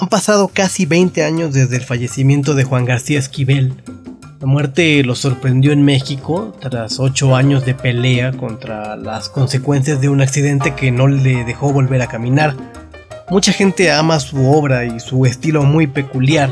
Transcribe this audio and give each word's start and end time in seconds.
Han 0.00 0.08
pasado 0.08 0.46
casi 0.46 0.86
20 0.86 1.24
años 1.24 1.52
desde 1.52 1.76
el 1.76 1.82
fallecimiento 1.82 2.54
de 2.54 2.62
Juan 2.62 2.84
García 2.84 3.18
Esquivel. 3.18 3.74
La 4.40 4.46
muerte 4.46 5.02
lo 5.02 5.16
sorprendió 5.16 5.72
en 5.72 5.82
México 5.84 6.56
tras 6.60 7.00
8 7.00 7.34
años 7.34 7.64
de 7.64 7.74
pelea 7.74 8.30
contra 8.30 8.94
las 8.94 9.28
consecuencias 9.28 10.00
de 10.00 10.08
un 10.08 10.20
accidente 10.20 10.76
que 10.76 10.92
no 10.92 11.08
le 11.08 11.44
dejó 11.44 11.72
volver 11.72 12.00
a 12.02 12.06
caminar. 12.06 12.54
Mucha 13.28 13.52
gente 13.52 13.90
ama 13.90 14.20
su 14.20 14.48
obra 14.48 14.84
y 14.84 15.00
su 15.00 15.26
estilo 15.26 15.64
muy 15.64 15.88
peculiar, 15.88 16.50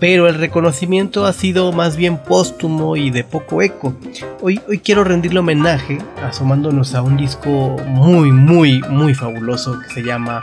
pero 0.00 0.26
el 0.26 0.36
reconocimiento 0.36 1.26
ha 1.26 1.34
sido 1.34 1.72
más 1.72 1.94
bien 1.94 2.16
póstumo 2.16 2.96
y 2.96 3.10
de 3.10 3.22
poco 3.22 3.60
eco. 3.60 3.94
Hoy, 4.40 4.62
hoy 4.66 4.78
quiero 4.78 5.04
rendirle 5.04 5.40
homenaje 5.40 5.98
asomándonos 6.22 6.94
a 6.94 7.02
un 7.02 7.18
disco 7.18 7.76
muy, 7.86 8.32
muy, 8.32 8.80
muy 8.88 9.14
fabuloso 9.14 9.78
que 9.78 9.94
se 9.94 10.02
llama, 10.02 10.40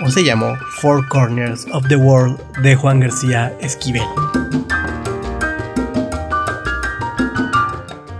o 0.00 0.10
se 0.10 0.24
llamó, 0.24 0.56
Four 0.80 1.08
Corners 1.08 1.66
of 1.72 1.86
the 1.88 1.96
World 1.96 2.38
de 2.62 2.76
Juan 2.76 3.00
García 3.00 3.52
Esquivel. 3.60 4.02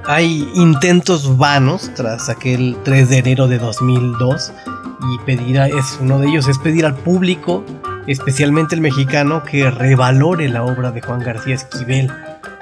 Hay 0.07 0.51
intentos 0.55 1.37
vanos 1.37 1.91
tras 1.95 2.29
aquel 2.29 2.77
3 2.83 3.11
de 3.11 3.19
enero 3.19 3.47
de 3.47 3.59
2002 3.59 4.53
y 5.13 5.19
pedir 5.27 5.59
es 5.59 5.99
uno 6.01 6.19
de 6.19 6.29
ellos 6.29 6.49
es 6.49 6.59
pedir 6.59 6.87
al 6.87 6.95
público, 6.95 7.65
especialmente 8.07 8.75
el 8.75 8.81
mexicano, 8.81 9.45
que 9.45 9.71
revalore 9.71 10.49
la 10.49 10.65
obra 10.65 10.91
de 10.91 11.03
Juan 11.03 11.21
García 11.21 11.55
Esquivel. 11.55 12.11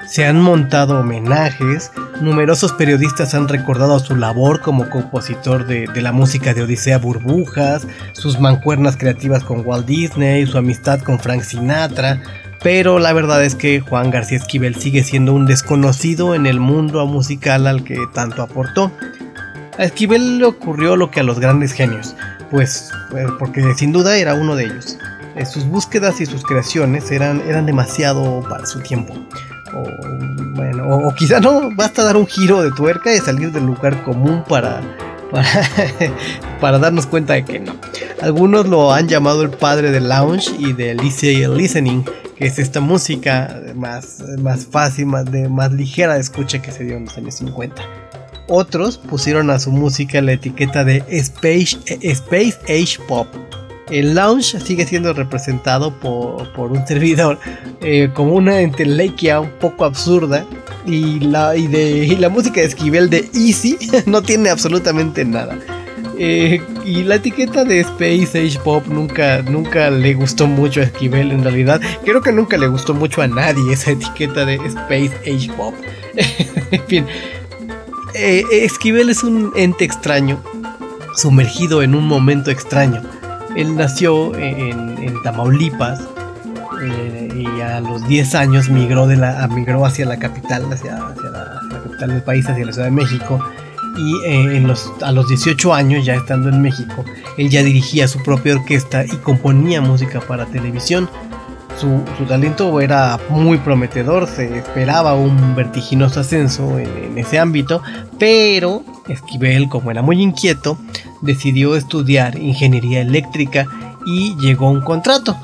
Se 0.07 0.25
han 0.25 0.41
montado 0.41 0.99
homenajes, 0.99 1.91
numerosos 2.21 2.71
periodistas 2.73 3.33
han 3.33 3.47
recordado 3.47 3.99
su 3.99 4.15
labor 4.15 4.61
como 4.61 4.89
compositor 4.89 5.67
de, 5.67 5.85
de, 5.93 6.01
la 6.01 6.11
música 6.13 6.53
de 6.53 6.63
Odisea 6.63 6.97
Burbujas, 6.97 7.85
sus 8.13 8.39
mancuernas 8.39 8.95
creativas 8.95 9.43
con 9.43 9.65
Walt 9.65 9.85
Disney, 9.85 10.47
su 10.47 10.57
amistad 10.57 11.01
con 11.01 11.19
Frank 11.19 11.41
Sinatra, 11.41 12.21
pero 12.63 12.99
la 12.99 13.13
verdad 13.13 13.43
es 13.43 13.55
que 13.55 13.81
Juan 13.81 14.09
García 14.09 14.37
Esquivel 14.37 14.75
sigue 14.75 15.03
siendo 15.03 15.33
un 15.33 15.45
desconocido 15.45 16.35
en 16.35 16.45
el 16.45 16.59
mundo 16.59 17.05
musical 17.05 17.67
al 17.67 17.83
que 17.83 17.99
tanto 18.13 18.41
aportó. 18.41 18.91
A 19.77 19.83
Esquivel 19.83 20.39
le 20.39 20.45
ocurrió 20.45 20.95
lo 20.95 21.11
que 21.11 21.19
a 21.19 21.23
los 21.23 21.39
grandes 21.39 21.71
genios, 21.73 22.15
pues, 22.49 22.91
pues 23.11 23.27
porque 23.37 23.73
sin 23.75 23.91
duda 23.91 24.17
era 24.17 24.33
uno 24.33 24.55
de 24.55 24.65
ellos. 24.65 24.97
Eh, 25.35 25.45
sus 25.45 25.65
búsquedas 25.65 26.19
y 26.19 26.25
sus 26.25 26.43
creaciones 26.43 27.11
eran, 27.11 27.41
eran 27.47 27.67
demasiado 27.67 28.41
para 28.49 28.65
su 28.65 28.79
tiempo. 28.79 29.13
O, 29.73 29.83
bueno, 30.55 30.87
o, 30.87 31.13
quizá 31.13 31.39
no, 31.39 31.69
basta 31.75 32.03
dar 32.03 32.17
un 32.17 32.27
giro 32.27 32.61
de 32.61 32.71
tuerca 32.71 33.13
y 33.13 33.19
salir 33.19 33.51
del 33.51 33.65
lugar 33.65 34.03
común 34.03 34.43
para, 34.47 34.81
para, 36.61 36.79
darnos 36.79 37.05
cuenta 37.05 37.33
de 37.33 37.45
que 37.45 37.59
no. 37.59 37.75
Algunos 38.21 38.67
lo 38.67 38.93
han 38.93 39.07
llamado 39.07 39.41
el 39.43 39.49
padre 39.49 39.91
del 39.91 40.09
lounge 40.09 40.51
y 40.57 40.73
del 40.73 40.97
listening, 40.97 42.03
que 42.35 42.45
es 42.45 42.59
esta 42.59 42.79
música 42.79 43.61
más, 43.75 44.23
más 44.39 44.65
fácil, 44.65 45.07
más, 45.07 45.25
más 45.49 45.71
ligera 45.71 46.15
de 46.15 46.21
escucha 46.21 46.61
que 46.61 46.71
se 46.71 46.83
dio 46.83 46.97
en 46.97 47.05
los 47.05 47.17
años 47.17 47.35
50. 47.35 47.81
Otros 48.49 48.97
pusieron 48.97 49.49
a 49.49 49.59
su 49.59 49.71
música 49.71 50.21
la 50.21 50.31
etiqueta 50.31 50.85
de 50.85 51.03
Space, 51.09 51.77
Space 52.01 52.57
Age 52.69 52.97
Pop. 53.07 53.27
El 53.89 54.15
lounge 54.15 54.59
sigue 54.59 54.85
siendo 54.85 55.13
representado 55.13 55.91
por, 55.91 56.71
un 56.71 56.85
servidor 56.85 57.39
eh, 57.81 58.09
como 58.13 58.33
una 58.33 58.59
entelequia 58.61 59.39
un 59.39 59.51
poco 59.51 59.85
absurda 59.85 60.45
y 60.85 61.19
la, 61.19 61.55
y, 61.55 61.67
de, 61.67 62.17
la 62.19 62.29
música 62.29 62.61
de 62.61 62.67
Esquivel 62.67 63.09
de 63.09 63.29
Easy 63.33 63.77
no 64.05 64.21
tiene 64.21 64.49
absolutamente 64.49 65.23
nada. 65.25 65.57
Eh, 66.19 66.59
y 66.83 67.03
la 67.03 67.15
etiqueta 67.15 67.63
de 67.63 67.81
Space 67.81 68.39
Age 68.39 68.59
Pop 68.63 68.87
nunca, 68.87 69.43
nunca 69.43 69.91
le 69.91 70.15
gustó 70.15 70.47
mucho 70.47 70.81
a 70.81 70.83
Esquivel 70.83 71.31
en 71.31 71.43
realidad. 71.43 71.79
Creo 72.03 72.21
que 72.21 72.31
nunca 72.31 72.57
le 72.57 72.67
gustó 72.67 72.93
mucho 72.93 73.21
a 73.21 73.27
nadie 73.27 73.71
esa 73.71 73.91
etiqueta 73.91 74.45
de 74.45 74.55
Space 74.55 75.11
Age 75.21 75.51
Pop. 75.55 75.75
en 76.71 76.83
fin, 76.87 77.05
eh, 78.15 78.43
Esquivel 78.51 79.09
es 79.09 79.23
un 79.23 79.51
ente 79.55 79.85
extraño, 79.85 80.41
sumergido 81.15 81.83
en 81.83 81.93
un 81.93 82.07
momento 82.07 82.49
extraño. 82.49 83.03
Él 83.57 83.75
nació 83.75 84.35
en, 84.37 85.21
Tamaulipas 85.23 85.99
eh, 86.83 87.29
y 87.35 87.61
a 87.61 87.79
los 87.81 88.07
10 88.07 88.35
años 88.35 88.69
migró, 88.69 89.07
de 89.07 89.17
la, 89.17 89.47
migró 89.47 89.83
hacia 89.83 90.05
la 90.05 90.17
capital, 90.17 90.71
hacia, 90.71 90.91
la, 90.91 91.59
capital 91.71 92.09
del 92.09 92.21
país, 92.21 92.47
hacia 92.47 92.65
la 92.65 92.71
Ciudad 92.71 92.87
de 92.87 92.93
México. 92.93 93.43
Y 93.97 94.27
eh, 94.27 94.57
en 94.57 94.67
los, 94.67 94.91
a 95.01 95.11
los 95.11 95.27
18 95.27 95.73
años, 95.73 96.05
ya 96.05 96.13
estando 96.13 96.49
en 96.49 96.61
México, 96.61 97.03
él 97.37 97.49
ya 97.49 97.63
dirigía 97.63 98.07
su 98.07 98.21
propia 98.21 98.53
orquesta 98.53 99.03
y 99.03 99.17
componía 99.17 99.81
música 99.81 100.21
para 100.21 100.45
televisión 100.45 101.09
su, 101.77 102.03
talento 102.27 102.81
era 102.81 103.19
muy 103.29 103.57
prometedor, 103.59 104.27
se 104.27 104.57
esperaba 104.57 105.15
un 105.15 105.55
vertiginoso 105.55 106.19
ascenso 106.19 106.79
en, 106.79 107.17
ese 107.17 107.39
ámbito, 107.39 107.81
pero 108.19 108.83
Esquivel, 109.07 109.69
como 109.69 109.91
era 109.91 110.01
muy 110.01 110.21
inquieto, 110.21 110.77
decidió 111.21 111.75
estudiar 111.75 112.37
ingeniería 112.37 113.01
eléctrica 113.01 113.65
y 114.05 114.35
llegó 114.37 114.67
a 114.67 114.71
un 114.71 114.81
contrato. 114.81 115.37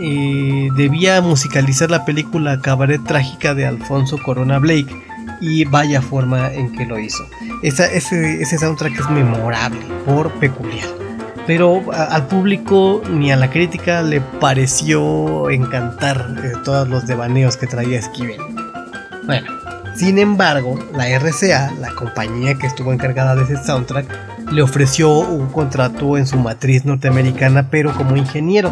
Eh, 0.00 0.68
debía 0.76 1.20
musicalizar 1.20 1.90
la 1.90 2.04
película 2.04 2.60
Cabaret 2.60 3.02
Trágica 3.04 3.54
de 3.54 3.66
Alfonso 3.66 4.16
Corona 4.22 4.58
Blake 4.58 4.94
y 5.40 5.64
vaya 5.64 6.00
forma 6.00 6.52
en 6.52 6.72
que 6.72 6.86
lo 6.86 6.98
hizo. 6.98 7.24
ese, 7.62 7.96
ese 7.96 8.58
soundtrack 8.58 9.00
es 9.00 9.10
memorable 9.10 9.80
por 10.06 10.30
peculiar 10.34 11.07
pero 11.48 11.82
al 11.94 12.26
público 12.26 13.00
ni 13.10 13.32
a 13.32 13.36
la 13.36 13.48
crítica 13.48 14.02
le 14.02 14.20
pareció 14.20 15.48
encantar 15.48 16.36
eh, 16.44 16.52
todos 16.62 16.86
los 16.86 17.06
devaneos 17.06 17.56
que 17.56 17.66
traía 17.66 17.98
Esquivel. 17.98 18.36
Bueno, 19.24 19.50
sin 19.96 20.18
embargo, 20.18 20.78
la 20.92 21.08
RCA, 21.08 21.72
la 21.80 21.94
compañía 21.94 22.56
que 22.56 22.66
estuvo 22.66 22.92
encargada 22.92 23.34
de 23.34 23.44
ese 23.44 23.64
soundtrack, 23.64 24.52
le 24.52 24.60
ofreció 24.60 25.20
un 25.20 25.48
contrato 25.48 26.18
en 26.18 26.26
su 26.26 26.36
matriz 26.36 26.84
norteamericana, 26.84 27.70
pero 27.70 27.94
como 27.94 28.18
ingeniero. 28.18 28.70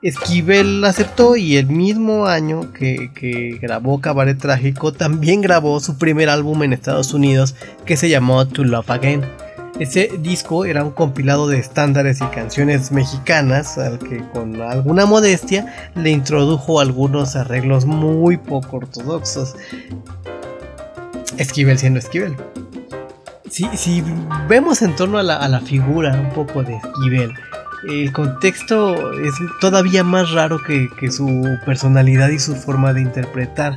Esquivel 0.00 0.82
aceptó 0.86 1.36
y 1.36 1.58
el 1.58 1.66
mismo 1.66 2.28
año 2.28 2.72
que, 2.72 3.10
que, 3.12 3.58
grabó 3.60 4.00
Cabaret 4.00 4.38
Trágico 4.38 4.90
también 4.90 5.42
grabó 5.42 5.80
su 5.80 5.98
primer 5.98 6.30
álbum 6.30 6.62
en 6.62 6.72
Estados 6.72 7.12
Unidos 7.12 7.54
que 7.84 7.98
se 7.98 8.08
llamó 8.08 8.46
To 8.46 8.64
Love 8.64 8.90
Again. 8.90 9.45
Ese 9.78 10.10
disco 10.20 10.64
era 10.64 10.82
un 10.82 10.90
compilado 10.90 11.48
de 11.48 11.58
estándares 11.58 12.22
y 12.22 12.24
canciones 12.26 12.92
mexicanas 12.92 13.76
al 13.76 13.98
que 13.98 14.26
con 14.30 14.58
alguna 14.62 15.04
modestia 15.04 15.90
le 15.94 16.10
introdujo 16.10 16.80
algunos 16.80 17.36
arreglos 17.36 17.84
muy 17.84 18.38
poco 18.38 18.78
ortodoxos. 18.78 19.54
Esquivel 21.36 21.78
siendo 21.78 21.98
Esquivel. 21.98 22.36
Si, 23.50 24.02
vemos 24.48 24.80
en 24.82 24.96
torno 24.96 25.18
a 25.18 25.22
la, 25.22 25.60
figura 25.60 26.18
un 26.20 26.30
poco 26.30 26.62
de 26.62 26.76
Esquivel, 26.76 27.32
el 27.84 28.12
contexto 28.12 29.12
es 29.12 29.34
todavía 29.60 30.04
más 30.04 30.30
raro 30.32 30.60
que, 30.62 30.88
su 31.10 31.44
personalidad 31.64 32.28
y 32.30 32.38
su 32.38 32.54
forma 32.56 32.92
de 32.92 33.02
interpretar. 33.02 33.74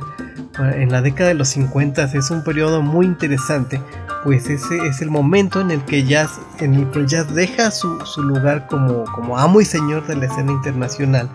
En 0.74 0.90
la 0.90 1.00
década 1.00 1.28
de 1.28 1.34
los 1.34 1.48
50 1.48 2.04
es 2.04 2.30
un 2.30 2.44
periodo 2.44 2.82
muy 2.82 3.06
interesante 3.06 3.80
pues 4.22 4.50
ese 4.50 4.86
es 4.86 5.00
el 5.00 5.10
momento 5.10 5.60
en 5.60 5.70
el 5.70 5.84
que 5.84 6.04
jazz, 6.04 6.40
en 6.58 6.74
el 6.74 6.90
que 6.90 7.06
jazz 7.06 7.32
deja 7.34 7.70
su, 7.70 7.98
lugar 8.18 8.66
como, 8.66 9.04
como 9.04 9.38
amo 9.38 9.60
y 9.60 9.64
señor 9.64 10.06
de 10.06 10.16
la 10.16 10.26
escena 10.26 10.52
internacional 10.52 11.28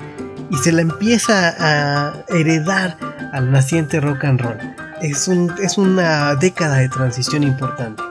y 0.51 0.57
se 0.57 0.71
la 0.71 0.81
empieza 0.81 1.55
a 1.59 2.13
heredar 2.29 2.97
al 3.33 3.51
naciente 3.51 3.99
rock 3.99 4.25
and 4.25 4.41
roll. 4.41 4.57
Es, 5.01 5.27
un, 5.27 5.51
es 5.61 5.77
una 5.77 6.35
década 6.35 6.77
de 6.77 6.89
transición 6.89 7.43
importante. 7.43 8.03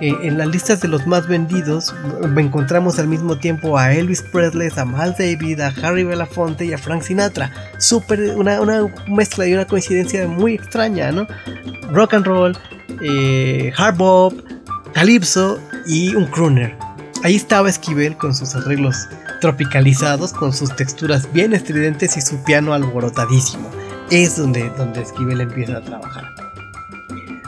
Eh, 0.00 0.14
en 0.22 0.36
las 0.36 0.48
listas 0.48 0.80
de 0.80 0.88
los 0.88 1.06
más 1.06 1.26
vendidos 1.26 1.94
encontramos 2.36 2.98
al 2.98 3.08
mismo 3.08 3.38
tiempo 3.38 3.78
a 3.78 3.94
Elvis 3.94 4.22
Presley, 4.22 4.68
a 4.76 4.84
Miles 4.84 5.16
David, 5.18 5.60
a 5.60 5.68
Harry 5.82 6.04
Belafonte 6.04 6.66
y 6.66 6.72
a 6.72 6.78
Frank 6.78 7.02
Sinatra. 7.02 7.50
Super, 7.78 8.36
una, 8.36 8.60
una 8.60 8.86
mezcla 9.08 9.46
y 9.46 9.54
una 9.54 9.66
coincidencia 9.66 10.26
muy 10.26 10.54
extraña, 10.54 11.12
¿no? 11.12 11.26
Rock 11.92 12.14
and 12.14 12.26
roll, 12.26 12.58
eh, 13.02 13.72
hard 13.76 13.96
bop, 13.96 14.34
calypso 14.92 15.58
y 15.86 16.14
un 16.14 16.26
crooner. 16.26 16.76
Ahí 17.24 17.36
estaba 17.36 17.68
Esquivel 17.68 18.16
con 18.16 18.34
sus 18.34 18.54
arreglos 18.54 19.08
tropicalizados, 19.40 20.32
con 20.32 20.52
sus 20.52 20.74
texturas 20.76 21.32
bien 21.32 21.54
estridentes 21.54 22.16
y 22.16 22.20
su 22.20 22.42
piano 22.44 22.72
alborotadísimo. 22.72 23.70
Es 24.10 24.36
donde, 24.36 24.70
donde 24.70 25.02
Esquivel 25.02 25.40
empieza 25.40 25.78
a 25.78 25.80
trabajar. 25.82 26.35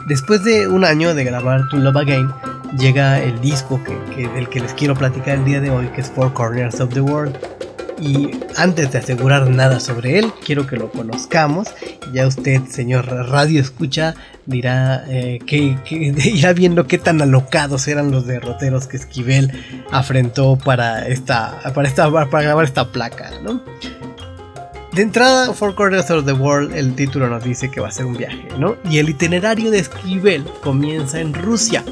Después 0.09 0.43
de 0.43 0.67
un 0.67 0.85
año 0.85 1.13
de 1.13 1.23
grabar 1.23 1.69
To 1.69 1.77
Love 1.77 1.97
Again, 1.97 2.33
llega 2.79 3.21
el 3.21 3.39
disco 3.41 3.79
que, 3.83 4.27
del 4.27 4.49
que 4.49 4.59
les 4.59 4.73
quiero 4.73 4.95
platicar 4.95 5.37
el 5.37 5.45
día 5.45 5.61
de 5.61 5.69
hoy, 5.69 5.85
que 5.89 6.01
es 6.01 6.09
Four 6.09 6.33
Corners 6.33 6.81
of 6.81 6.91
the 6.95 7.01
World. 7.01 7.37
Y 8.01 8.31
antes 8.57 8.91
de 8.91 8.97
asegurar 8.97 9.47
nada 9.51 9.79
sobre 9.79 10.17
él, 10.17 10.31
quiero 10.43 10.65
que 10.65 10.77
lo 10.77 10.89
conozcamos. 10.89 11.67
Ya 12.11 12.25
usted, 12.25 12.63
señor 12.69 13.05
Radio 13.05 13.61
Escucha, 13.61 14.15
dirá 14.47 15.03
eh, 15.07 15.37
que, 15.45 15.77
irá 15.91 16.53
viendo 16.53 16.87
qué 16.87 16.97
tan 16.97 17.21
alocados 17.21 17.87
eran 17.87 18.09
los 18.09 18.25
derroteros 18.25 18.87
que 18.87 18.97
Esquivel 18.97 19.51
afrentó 19.91 20.57
para 20.57 21.07
esta, 21.07 21.59
para 21.75 21.87
esta, 21.87 22.09
para 22.09 22.43
grabar 22.43 22.65
esta 22.65 22.91
placa, 22.91 23.29
¿no? 23.43 23.61
De 24.93 25.03
entrada, 25.03 25.53
Four 25.53 25.75
Corners 25.75 26.09
of 26.09 26.25
the 26.25 26.33
World, 26.33 26.75
el 26.75 26.95
título 26.95 27.29
nos 27.29 27.43
dice 27.43 27.69
que 27.69 27.79
va 27.79 27.89
a 27.89 27.91
ser 27.91 28.05
un 28.05 28.17
viaje, 28.17 28.47
¿no? 28.57 28.75
Y 28.89 28.97
el 28.97 29.09
itinerario 29.09 29.69
de 29.69 29.79
Esquivel 29.79 30.43
comienza 30.61 31.19
en 31.19 31.33
Rusia 31.33 31.83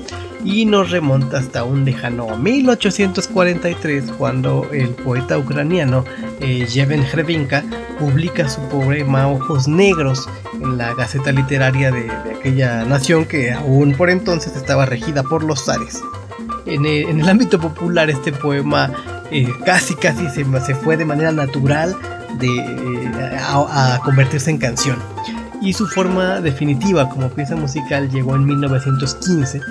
y 0.43 0.65
nos 0.65 0.89
remonta 0.91 1.37
hasta 1.37 1.63
un 1.63 1.85
lejano 1.85 2.37
1843 2.37 4.11
cuando 4.17 4.67
el 4.71 4.89
poeta 4.89 5.37
ucraniano 5.37 6.05
eh, 6.39 6.65
Yevhen 6.65 7.05
publica 7.99 8.49
su 8.49 8.61
poema 8.69 9.27
Ojos 9.27 9.67
Negros 9.67 10.27
en 10.53 10.77
la 10.77 10.93
Gaceta 10.93 11.31
Literaria 11.31 11.91
de, 11.91 12.09
aquella 12.09 12.83
nación 12.85 13.25
que 13.25 13.51
aún 13.51 13.93
por 13.93 14.09
entonces 14.09 14.55
estaba 14.55 14.85
regida 14.85 15.21
por 15.23 15.43
los 15.43 15.65
zares. 15.65 16.01
En 16.65 16.85
el, 16.85 17.27
ámbito 17.27 17.59
popular 17.59 18.09
este 18.09 18.31
poema 18.31 18.91
eh, 19.31 19.47
casi 19.65 19.95
casi 19.95 20.29
se, 20.29 20.45
fue 20.75 20.97
de 20.97 21.05
manera 21.05 21.31
natural 21.31 21.95
de, 22.37 22.47
eh, 22.47 23.37
a 23.41 23.99
convertirse 24.03 24.49
en 24.51 24.57
canción 24.57 24.97
y 25.61 25.73
su 25.73 25.87
forma 25.87 26.39
definitiva 26.39 27.09
como 27.09 27.29
pieza 27.29 27.55
musical 27.55 28.09
llegó 28.09 28.35
en 28.35 28.45
1915 28.45 29.61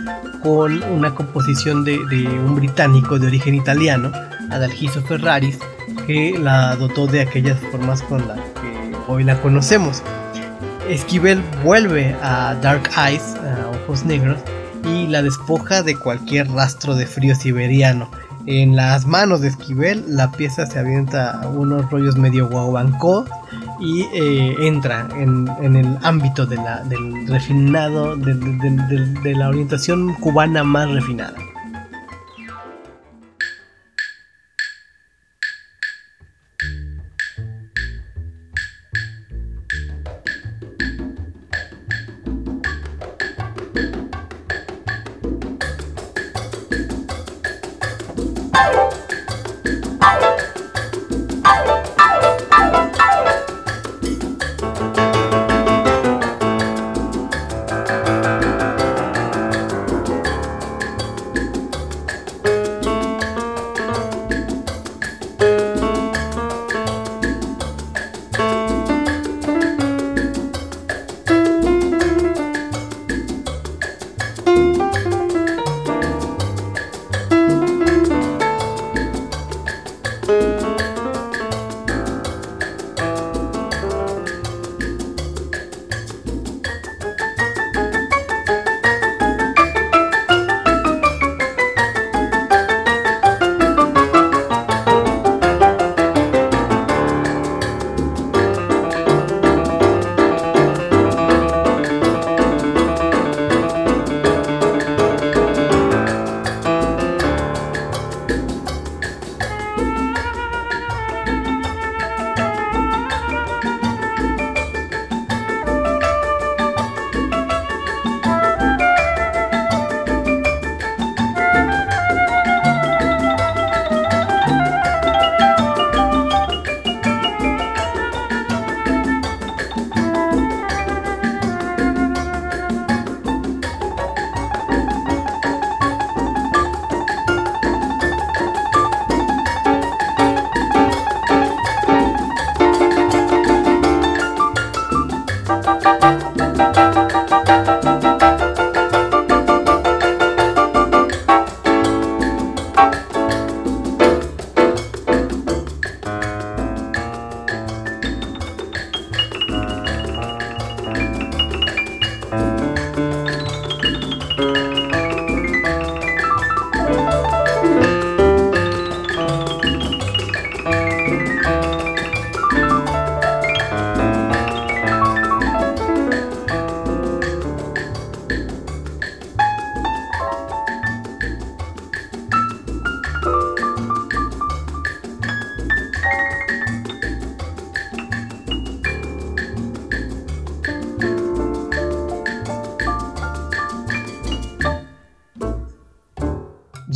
con 0.43 0.83
una 0.85 1.15
composición 1.15 1.85
de, 1.85 1.99
un 1.99 2.57
británico 2.57 3.19
de 3.19 3.29
origen 3.29 3.55
italiano, 3.55 4.13
Adalgiso 4.51 5.03
Ferraris, 5.03 5.59
que 6.07 6.39
la 6.39 6.77
dotó 6.77 7.07
de 7.07 7.21
aquellas 7.21 7.59
formas 7.71 8.03
con 8.03 8.27
las 8.27 8.39
que 8.39 8.93
hoy 9.09 9.25
la 9.25 9.41
conocemos. 9.41 10.03
Esquivel 10.89 11.43
vuelve 11.65 12.15
a 12.23 12.55
Dark 12.62 12.91
Eyes, 12.97 13.35
a 13.37 13.71
Ojos 13.71 14.05
Negros, 14.05 14.39
y 14.85 15.09
la 15.09 15.23
despoja 15.23 15.83
de 15.83 15.97
cualquier 15.97 16.49
rastro 16.51 16.95
de 16.95 17.07
frío 17.07 17.35
siberiano. 17.35 18.09
En 18.47 18.77
las 18.77 19.07
manos 19.07 19.41
de 19.41 19.49
Esquivel 19.49 20.05
la 20.07 20.31
pieza 20.31 20.67
se 20.67 20.79
avienta 20.79 21.43
a 21.43 21.49
unos 21.49 21.91
rollos 21.91 22.17
medio 22.17 22.49
guaguancó 22.49 23.25
y 23.81 24.03
eh, 24.15 24.55
entra 24.61 25.09
en, 25.17 25.49
el 25.77 25.99
ámbito 26.03 26.47
del 26.47 27.27
refinado, 27.27 28.17
de 28.17 29.35
la 29.35 29.49
orientación 29.49 30.15
cubana 30.15 30.63
más 30.63 30.89
refinada. 30.91 31.35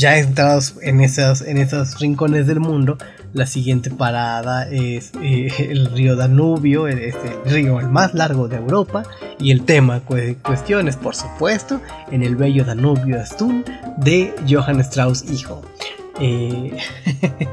Ya 0.01 0.19
entrados 0.19 0.75
en 0.83 1.01
esos, 1.01 1.43
en 1.43 1.59
esos 1.59 1.99
rincones 2.01 2.47
del 2.47 2.59
mundo, 2.59 2.97
la 3.33 3.47
siguiente 3.47 3.91
parada 3.91 4.69
es 4.69 5.13
eh, 5.23 5.53
el 5.71 5.91
río 5.93 6.17
Danubio, 6.17 6.89
el, 6.89 6.99
el 6.99 7.15
río 7.45 7.79
el 7.79 7.89
más 7.89 8.15
largo 8.15 8.49
de 8.49 8.57
Europa, 8.57 9.05
y 9.39 9.51
el 9.51 9.63
tema 9.63 10.01
cuestiones, 10.01 10.97
por 10.97 11.15
supuesto, 11.15 11.81
en 12.11 12.23
el 12.23 12.35
bello 12.35 12.65
Danubio 12.65 13.21
Azul 13.21 13.65
de 13.99 14.35
Johann 14.49 14.81
Strauss 14.81 15.31
hijo. 15.31 15.63
Eh, 16.19 16.77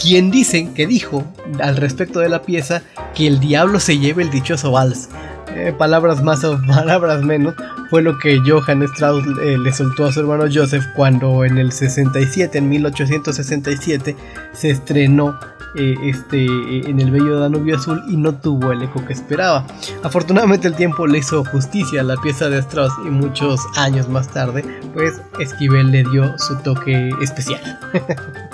quien 0.00 0.30
dicen 0.30 0.72
que 0.72 0.86
dijo 0.86 1.24
al 1.60 1.76
respecto 1.76 2.20
de 2.20 2.28
la 2.28 2.42
pieza 2.42 2.82
que 3.14 3.26
el 3.26 3.38
diablo 3.40 3.80
se 3.80 3.98
lleve 3.98 4.22
el 4.22 4.30
dichoso 4.30 4.72
vals. 4.72 5.08
Eh, 5.54 5.74
palabras 5.76 6.22
más 6.22 6.44
o 6.44 6.60
palabras 6.66 7.22
menos, 7.22 7.54
fue 7.90 8.02
lo 8.02 8.18
que 8.18 8.40
Johann 8.46 8.82
Strauss 8.84 9.26
eh, 9.42 9.58
le 9.58 9.72
soltó 9.72 10.06
a 10.06 10.12
su 10.12 10.20
hermano 10.20 10.44
Joseph 10.52 10.84
cuando 10.94 11.44
en 11.44 11.58
el 11.58 11.72
67, 11.72 12.56
en 12.56 12.68
1867, 12.68 14.16
se 14.52 14.70
estrenó 14.70 15.38
eh, 15.74 15.96
este, 16.04 16.46
en 16.46 17.00
el 17.00 17.10
bello 17.10 17.40
Danubio 17.40 17.76
Azul 17.76 18.02
y 18.08 18.16
no 18.16 18.34
tuvo 18.34 18.70
el 18.70 18.82
eco 18.82 19.04
que 19.04 19.12
esperaba. 19.12 19.66
Afortunadamente 20.04 20.68
el 20.68 20.74
tiempo 20.74 21.06
le 21.06 21.18
hizo 21.18 21.44
justicia 21.44 22.00
a 22.00 22.04
la 22.04 22.16
pieza 22.16 22.48
de 22.48 22.58
Strauss 22.60 22.92
y 23.04 23.10
muchos 23.10 23.60
años 23.76 24.08
más 24.08 24.28
tarde, 24.28 24.64
pues 24.94 25.20
Esquivel 25.40 25.90
le 25.90 26.04
dio 26.04 26.38
su 26.38 26.56
toque 26.58 27.10
especial. 27.20 27.60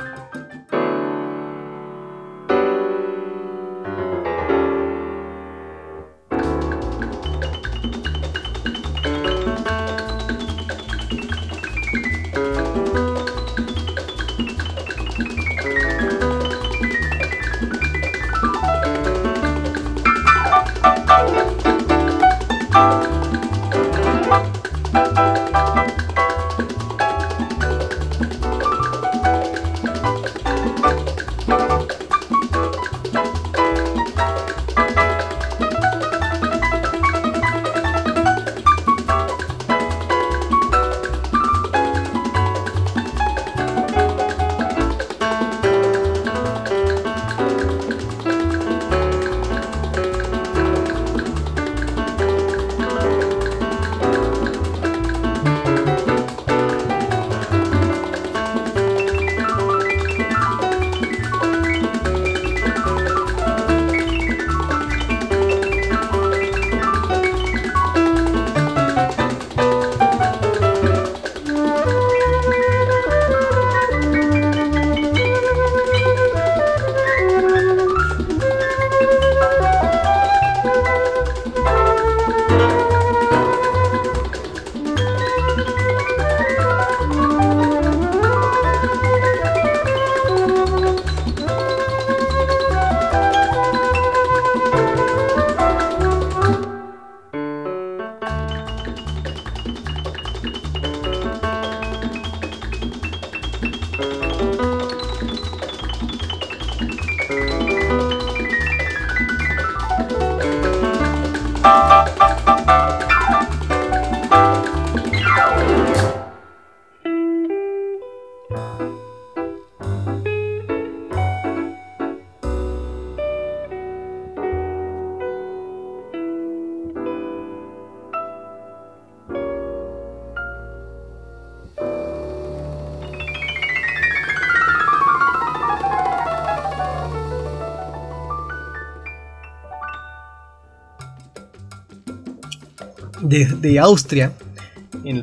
de, 143.45 143.79
Austria, 143.79 144.33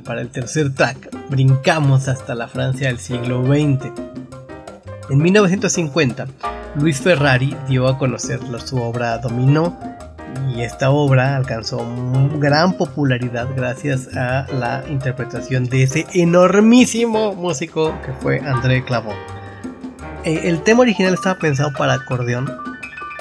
para 0.03 0.21
el 0.21 0.29
tercer 0.29 0.73
track, 0.73 1.09
brincamos 1.29 2.07
hasta 2.07 2.35
la 2.35 2.47
Francia 2.47 2.87
del 2.87 2.99
siglo 2.99 3.43
XX. 3.43 3.91
En 5.09 5.17
1950, 5.17 6.27
Luis 6.75 7.01
Ferrari 7.01 7.55
dio 7.67 7.87
a 7.87 7.97
conocer 7.97 8.39
su 8.65 8.77
obra 8.77 9.17
Dominó 9.17 9.77
y 10.55 10.61
esta 10.61 10.91
obra 10.91 11.35
alcanzó 11.35 11.85
gran 12.37 12.73
popularidad 12.73 13.47
gracias 13.55 14.15
a 14.15 14.45
la 14.53 14.83
interpretación 14.89 15.65
de 15.65 15.83
ese 15.83 16.05
enormísimo 16.13 17.33
músico 17.33 17.93
que 18.05 18.13
fue 18.13 18.39
André 18.39 18.83
Clavon. 18.83 19.15
Eh, 20.23 20.41
el 20.45 20.61
tema 20.61 20.81
original 20.81 21.15
estaba 21.15 21.37
pensado 21.37 21.73
para 21.73 21.93
acordeón, 21.93 22.49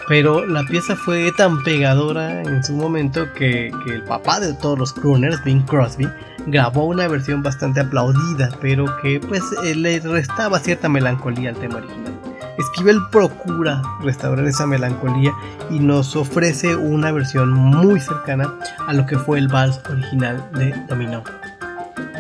pero 0.09 0.47
la 0.47 0.65
pieza 0.65 0.97
fue 0.97 1.31
tan 1.33 1.63
pegadora 1.63 2.43
en 2.43 2.63
su 2.63 2.75
momento 2.75 3.33
que, 3.35 3.69
el 3.69 4.03
papá 4.03 4.41
de 4.41 4.55
todos 4.55 4.79
los 4.79 4.93
crooners, 4.93 5.43
Bing 5.45 5.65
Crosby, 5.65 6.09
grabó 6.47 6.87
una 6.87 7.09
versión 7.09 7.43
bastante 7.43 7.81
aplaudida, 7.81 8.51
pero 8.61 8.85
que 9.03 9.21
pues 9.21 9.43
eh, 9.65 9.75
le 9.75 10.01
restaba 10.01 10.59
cierta 10.59 10.89
melancolía 10.89 11.51
al 11.51 11.57
tema 11.57 11.77
original. 11.77 12.13
Esquivel 12.59 12.99
procura 13.11 13.83
restaurar 14.03 14.47
esa 14.47 14.67
melancolía 14.67 15.33
y 15.71 15.79
nos 15.79 16.17
ofrece 16.17 16.77
una 16.77 17.11
versión 17.11 17.53
muy 17.53 17.99
cercana 18.01 18.55
a 18.87 18.93
lo 18.93 19.07
que 19.07 19.19
fue 19.19 19.39
el 19.39 19.49
vals 19.49 19.81
original 19.89 20.45
de 20.53 20.75
Domino 20.89 21.23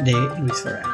de 0.05 0.13
Luis 0.39 0.63
Ferrari. 0.63 0.92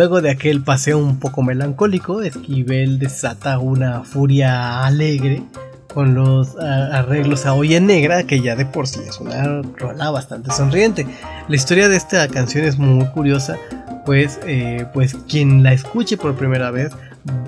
Luego 0.00 0.22
de 0.22 0.30
aquel 0.30 0.62
paseo 0.62 0.96
un 0.96 1.18
poco 1.18 1.42
melancólico, 1.42 2.22
Esquivel 2.22 2.98
desata 2.98 3.58
una 3.58 4.02
furia 4.02 4.82
alegre 4.86 5.42
con 5.92 6.14
los 6.14 6.56
arreglos 6.58 7.44
a 7.44 7.54
en 7.54 7.84
negra, 7.84 8.22
que 8.24 8.40
ya 8.40 8.56
de 8.56 8.64
por 8.64 8.86
sí 8.86 9.00
es 9.06 9.20
una 9.20 9.60
rola 9.76 10.10
bastante 10.10 10.52
sonriente. 10.52 11.06
La 11.48 11.54
historia 11.54 11.90
de 11.90 11.96
esta 11.96 12.26
canción 12.28 12.64
es 12.64 12.78
muy 12.78 13.04
curiosa, 13.08 13.58
pues, 14.06 14.40
eh, 14.46 14.86
pues 14.94 15.18
quien 15.28 15.62
la 15.62 15.74
escuche 15.74 16.16
por 16.16 16.34
primera 16.34 16.70
vez 16.70 16.92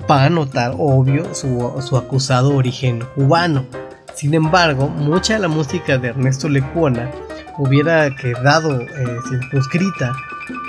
va 0.07 0.25
a 0.25 0.29
notar, 0.29 0.75
obvio, 0.77 1.33
su, 1.33 1.97
acusado 1.97 2.55
origen 2.55 3.03
cubano. 3.15 3.65
Sin 4.13 4.35
embargo, 4.35 4.89
mucha 4.89 5.33
de 5.33 5.39
la 5.39 5.47
música 5.47 5.97
de 5.97 6.09
Ernesto 6.09 6.47
Lecuona 6.47 7.09
hubiera 7.57 8.15
quedado 8.15 8.79
eh, 8.79 8.87
circunscrita 9.27 10.15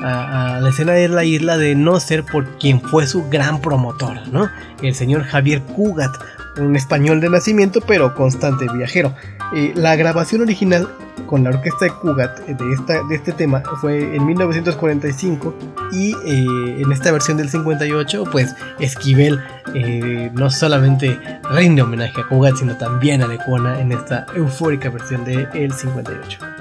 a, 0.02 0.60
la 0.60 0.68
escena 0.68 0.92
de 0.92 1.08
la 1.08 1.24
isla 1.24 1.56
de 1.56 1.74
no 1.74 1.98
ser 2.00 2.24
por 2.24 2.46
quien 2.58 2.80
fue 2.80 3.06
su 3.06 3.28
gran 3.28 3.60
promotor, 3.60 4.28
¿no? 4.28 4.48
El 4.82 4.94
señor 4.94 5.24
Javier 5.24 5.62
Cugat, 5.62 6.10
un 6.58 6.76
español 6.76 7.20
de 7.20 7.30
nacimiento 7.30 7.80
pero 7.80 8.14
constante 8.14 8.66
viajero. 8.72 9.14
Eh, 9.54 9.72
la 9.76 9.96
grabación 9.96 10.42
original 10.42 10.88
con 11.26 11.44
la 11.44 11.50
orquesta 11.50 11.86
de 11.86 11.90
Cugat 11.92 12.40
eh, 12.48 12.54
de, 12.54 13.04
de 13.08 13.14
este 13.14 13.32
tema 13.32 13.62
fue 13.80 14.16
en 14.16 14.26
1945 14.26 15.54
y 15.92 16.12
eh, 16.12 16.80
en 16.80 16.92
esta 16.92 17.12
versión 17.12 17.36
del 17.36 17.48
58 17.48 18.24
pues 18.30 18.54
Esquivel 18.78 19.40
no 20.34 20.50
solamente 20.50 21.18
rinde 21.50 21.82
homenaje 21.82 22.20
a 22.20 22.28
Cugat 22.28 22.56
sino 22.56 22.76
también 22.76 23.22
a 23.22 23.26
Lecuona 23.26 23.80
en 23.80 23.92
esta 23.92 24.26
eufórica 24.34 24.90
versión 24.90 25.24
del 25.24 25.48
el 25.54 25.72
58. 25.72 26.53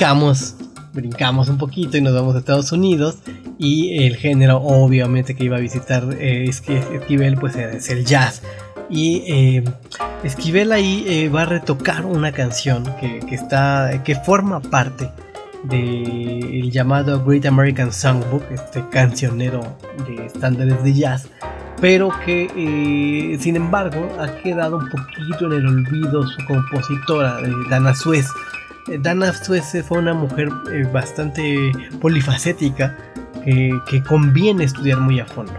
Brincamos, 0.00 0.54
brincamos 0.94 1.48
un 1.50 1.58
poquito 1.58 1.98
y 1.98 2.00
nos 2.00 2.14
vamos 2.14 2.34
a 2.34 2.38
Estados 2.38 2.72
Unidos 2.72 3.18
y 3.58 4.06
el 4.06 4.16
género 4.16 4.56
obviamente 4.56 5.36
que 5.36 5.44
iba 5.44 5.58
a 5.58 5.60
visitar 5.60 6.08
eh, 6.18 6.44
Esquivel 6.48 7.36
pues 7.36 7.54
es 7.56 7.90
el 7.90 8.06
jazz. 8.06 8.40
Y 8.88 9.22
eh, 9.26 9.64
Esquivel 10.24 10.72
ahí 10.72 11.04
eh, 11.06 11.28
va 11.28 11.42
a 11.42 11.44
retocar 11.44 12.06
una 12.06 12.32
canción 12.32 12.82
que, 12.98 13.20
está 13.30 14.02
que 14.02 14.14
forma 14.14 14.60
parte 14.60 15.10
del 15.64 16.70
llamado 16.70 17.22
Great 17.22 17.44
American 17.44 17.92
Songbook 17.92 18.44
este 18.50 18.82
cancionero 18.90 19.60
de 20.08 20.24
estándares 20.24 20.82
de 20.82 20.94
jazz 20.94 21.28
pero 21.78 22.10
que 22.24 23.36
sin 23.38 23.56
embargo 23.56 24.08
ha 24.18 24.34
quedado 24.42 24.78
un 24.78 24.88
poquito 24.88 25.46
en 25.46 25.52
el 25.52 25.66
olvido 25.66 26.26
su 26.26 26.46
compositora 26.46 27.38
Dana 27.68 27.94
Suez 27.94 28.26
Dana 29.00 29.32
Suez 29.32 29.64
fue 29.86 29.98
una 29.98 30.14
mujer 30.14 30.48
eh, 30.72 30.88
bastante 30.92 31.72
polifacética 32.00 32.96
que, 33.44 34.02
conviene 34.06 34.64
estudiar 34.64 35.00
muy 35.00 35.20
a 35.20 35.26
fondo. 35.26 35.52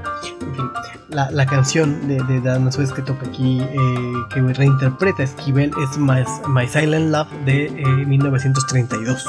la, 1.10 1.46
canción 1.46 2.08
de, 2.08 2.42
Dana 2.42 2.72
Suez 2.72 2.92
que 2.92 3.02
toca 3.02 3.28
aquí, 3.28 3.62
eh, 3.62 4.14
que 4.34 4.42
reinterpreta 4.42 5.24
Esquivel, 5.24 5.72
es 5.84 5.98
My, 5.98 6.68
Silent 6.68 7.12
Love 7.12 7.30
de 7.46 7.70
1932. 8.08 9.26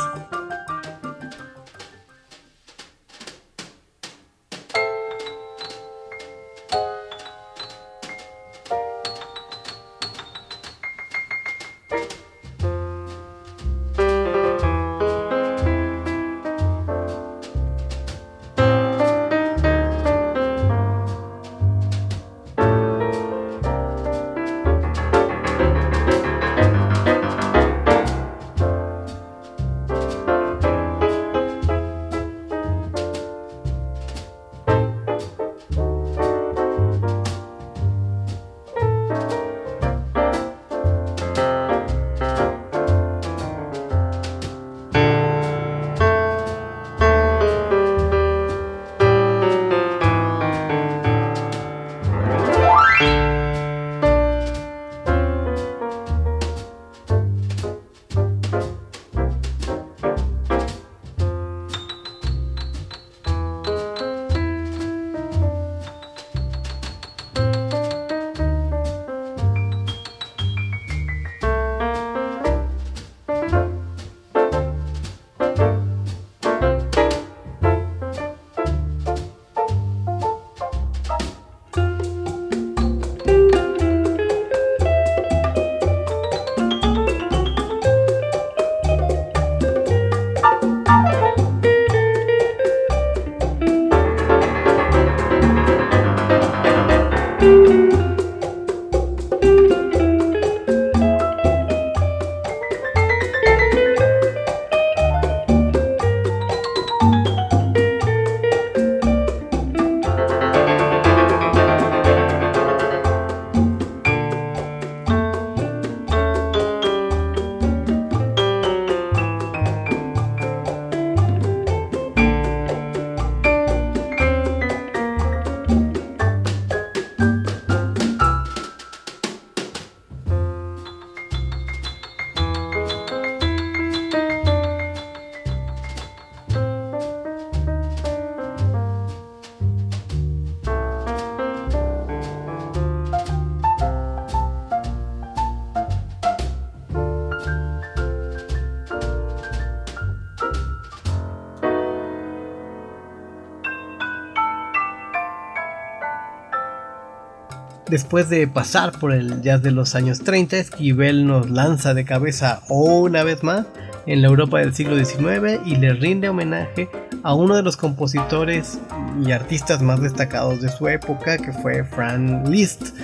Después 157.93 158.31
de 158.31 158.49
pasar 158.49 158.93
por 158.93 159.13
el 159.13 159.43
jazz 159.43 159.63
de 159.63 159.71
los 159.71 159.95
años 159.95 160.21
30, 160.21 160.57
Esquivel 160.57 161.27
nos 161.27 161.51
lanza 161.51 161.93
de 161.93 162.07
cabeza 162.07 162.63
una 162.71 163.23
vez 163.23 163.43
más 163.43 163.67
en 164.07 164.23
la 164.23 164.29
Europa 164.29 164.61
del 164.61 164.75
siglo 164.75 164.97
XIX 164.97 165.61
y 165.67 165.77
le 165.77 165.93
rinde 165.93 166.31
homenaje 166.31 166.89
a 167.23 167.35
uno 167.35 167.55
de 167.55 167.63
los 167.63 167.77
compositores 167.77 168.79
y 169.23 169.33
artistas 169.33 169.83
más 169.83 170.01
destacados 170.01 170.63
de 170.63 170.71
su 170.71 170.89
época, 170.89 171.37
que 171.37 171.53
fue 171.53 171.85
Franz 171.85 172.49
Liszt, 172.49 172.97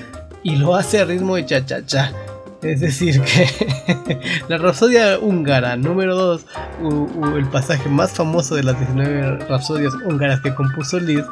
y 0.42 0.56
lo 0.56 0.74
hace 0.74 1.00
a 1.00 1.04
ritmo 1.04 1.36
de 1.36 1.44
cha-cha-cha. 1.44 2.10
Es 2.62 2.80
decir, 2.80 3.20
que 4.06 4.18
la 4.48 4.56
Rapsodia 4.56 5.18
húngara 5.18 5.76
número 5.76 6.16
2, 6.16 6.46
el 7.36 7.46
pasaje 7.48 7.90
más 7.90 8.12
famoso 8.12 8.54
de 8.54 8.62
las 8.62 8.78
19 8.78 9.40
Rapsodias 9.50 9.92
húngaras 10.06 10.40
que 10.40 10.54
compuso 10.54 10.98
Liszt, 10.98 11.28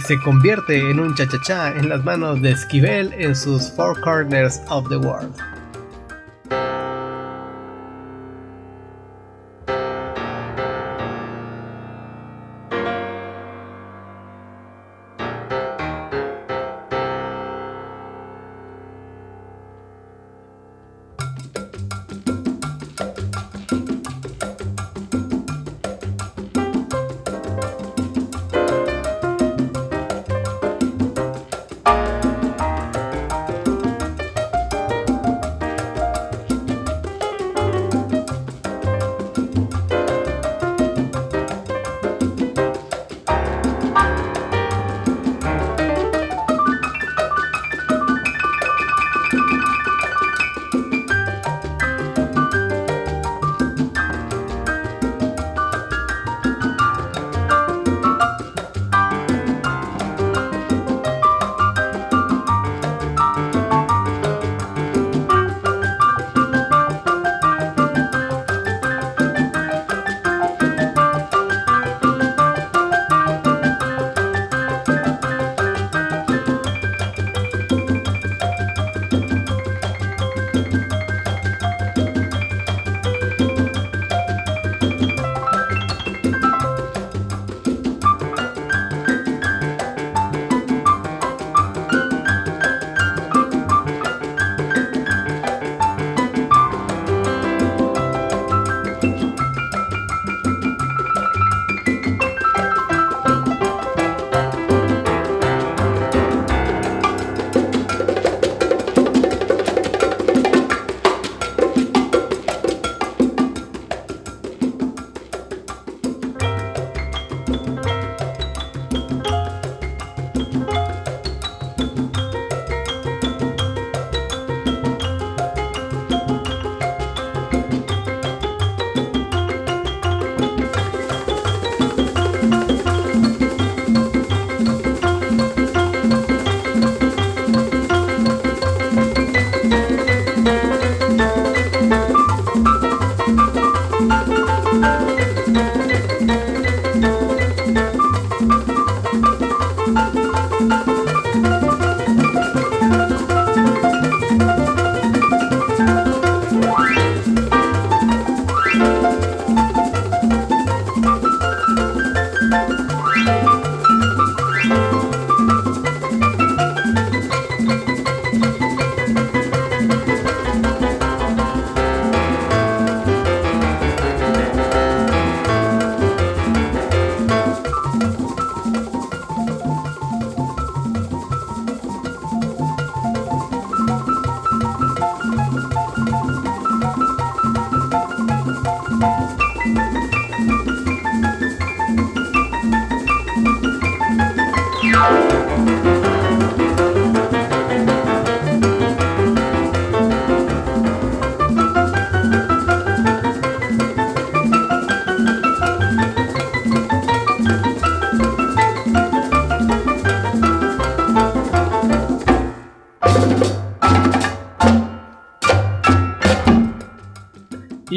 se 0.00 0.18
convierte 0.18 0.90
en 0.90 1.00
un 1.00 1.14
cha-cha-cha 1.14 1.76
en 1.76 1.88
las 1.88 2.04
manos 2.04 2.42
de 2.42 2.50
Esquivel 2.50 3.12
en 3.12 3.34
sus 3.36 3.70
Four 3.70 4.00
Corners 4.00 4.60
of 4.68 4.88
the 4.88 4.96
World. 4.96 5.53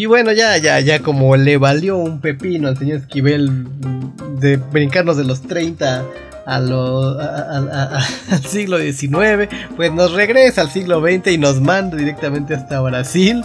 Bueno, 0.08 0.32
ya, 0.32 0.58
ya, 0.58 0.80
ya 0.80 1.00
como 1.00 1.36
le 1.36 1.58
valió 1.58 1.98
un 1.98 2.20
pepino 2.20 2.68
al 2.68 2.78
señor 2.78 3.00
Esquivel 3.00 3.68
de 4.40 4.58
brincarnos 4.58 5.18
de 5.18 5.24
los 5.24 5.42
30 5.42 6.06
a 6.48 6.56
al 8.32 8.44
siglo 8.46 8.78
XIX, 8.80 9.54
pues 9.76 9.92
nos 9.92 10.14
regresa 10.14 10.62
al 10.62 10.70
siglo 10.70 11.02
XX 11.02 11.28
y 11.28 11.38
nos 11.38 11.60
manda 11.60 11.98
directamente 11.98 12.56
hasta 12.56 12.80
Brasil 12.80 13.44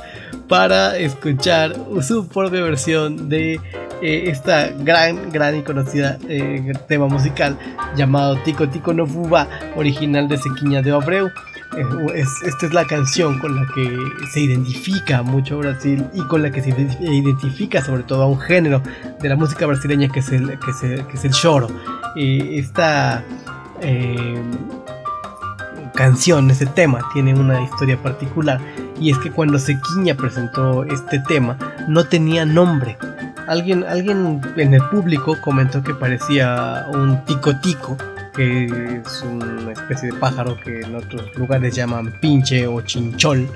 para 0.49 0.97
escuchar 0.97 1.75
su 2.01 2.29
propia 2.29 2.63
versión 2.63 3.29
de 3.29 3.55
eh, 4.03 4.25
esta 4.27 4.69
gran, 4.69 5.33
gran 5.33 5.57
y 5.57 5.63
conocida 5.63 6.19
eh, 6.29 6.73
tema 6.87 7.09
musical 7.09 7.59
llamado 7.97 8.37
Tico 8.45 8.69
Tico 8.69 8.93
no 8.93 9.07
Fuba, 9.07 9.49
original 9.77 10.29
de 10.29 10.39
Sequiña 10.39 10.81
de 10.81 10.93
Abreu 10.93 11.31
esta 12.15 12.67
es 12.67 12.75
la 12.75 12.85
canción 12.87 13.39
con 13.39 13.57
la 13.57 13.67
que 13.75 13.99
se 14.31 14.41
identifica 14.41 15.23
mucho 15.23 15.59
Brasil 15.59 16.05
y 16.13 16.21
con 16.23 16.43
la 16.43 16.51
que 16.51 16.61
se 16.61 16.71
identifica 17.01 17.83
sobre 17.83 18.03
todo 18.03 18.23
a 18.23 18.27
un 18.27 18.39
género 18.39 18.83
de 19.21 19.29
la 19.29 19.37
música 19.37 19.67
brasileña 19.67 20.09
que 20.09 20.21
es 20.21 20.31
el, 20.31 20.59
que 20.59 20.71
es 21.15 21.25
el, 21.25 21.31
choro. 21.33 21.69
esta 22.17 23.25
eh, 23.81 24.43
canción, 25.95 26.51
ese 26.51 26.67
tema, 26.67 27.01
tiene 27.13 27.35
una 27.35 27.63
historia 27.63 27.97
particular 27.97 28.61
y 29.01 29.11
es 29.11 29.19
que 29.19 29.31
cuando 29.31 29.59
Sequiña 29.59 30.15
presentó 30.15 30.85
este 30.85 31.21
tema 31.21 31.57
no 31.89 32.05
tenía 32.05 32.45
nombre. 32.45 32.99
Alguien, 33.49 33.85
alguien 33.85 34.41
en 34.57 34.75
el 34.75 34.83
público 34.85 35.37
comentó 35.41 35.83
que 35.83 35.95
parecía 35.95 36.87
un 36.93 37.25
tico 37.25 37.57
tico 37.61 37.97
que 38.35 38.65
es 39.05 39.23
una 39.23 39.73
especie 39.73 40.11
de 40.11 40.19
pájaro 40.19 40.57
que 40.65 40.81
en 40.81 40.95
otros 40.95 41.35
lugares 41.37 41.75
llaman 41.75 42.13
pinche 42.21 42.67
o 42.67 42.81
chinchol 42.81 43.49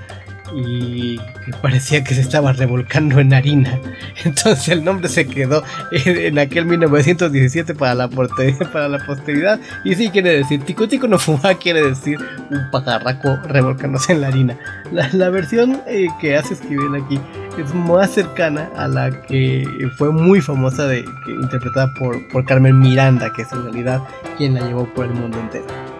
y 0.54 1.18
que 1.18 1.52
parecía 1.60 2.04
que 2.04 2.14
se 2.14 2.20
estaba 2.20 2.52
revolcando 2.52 3.18
en 3.18 3.34
harina. 3.34 3.78
Entonces 4.24 4.68
el 4.68 4.84
nombre 4.84 5.08
se 5.08 5.26
quedó 5.26 5.62
en, 5.90 6.38
aquel 6.38 6.66
1917 6.66 7.74
para 7.74 7.94
la, 7.94 8.08
para 8.72 8.88
la 8.88 9.04
posteridad. 9.04 9.60
Y 9.84 9.94
sí 9.94 10.10
quiere 10.10 10.36
decir, 10.36 10.62
tico 10.62 10.88
tico 10.88 11.08
no 11.08 11.18
fuma, 11.18 11.54
quiere 11.60 11.82
decir 11.82 12.18
un 12.50 12.70
pajarraco 12.70 13.36
revolcándose 13.48 14.12
en 14.12 14.20
la 14.20 14.28
harina. 14.28 14.58
La, 14.92 15.30
versión 15.30 15.82
eh, 15.86 16.06
que 16.20 16.36
hace 16.36 16.54
Esquivel 16.54 16.94
aquí 16.94 17.20
es 17.62 17.74
más 17.74 18.10
cercana 18.10 18.70
a 18.76 18.88
la 18.88 19.22
que 19.22 19.64
fue 19.96 20.10
muy 20.10 20.40
famosa, 20.40 20.86
de, 20.86 21.04
interpretada 21.28 21.92
por, 21.94 22.26
por 22.28 22.44
Carmen 22.44 22.78
Miranda, 22.80 23.32
que 23.32 23.42
es 23.42 23.52
en 23.52 23.64
realidad 23.64 24.02
quien 24.36 24.54
la 24.54 24.60
llevó 24.60 24.86
por 24.94 25.06
el 25.06 25.12
mundo 25.12 25.38
entero. 25.38 25.95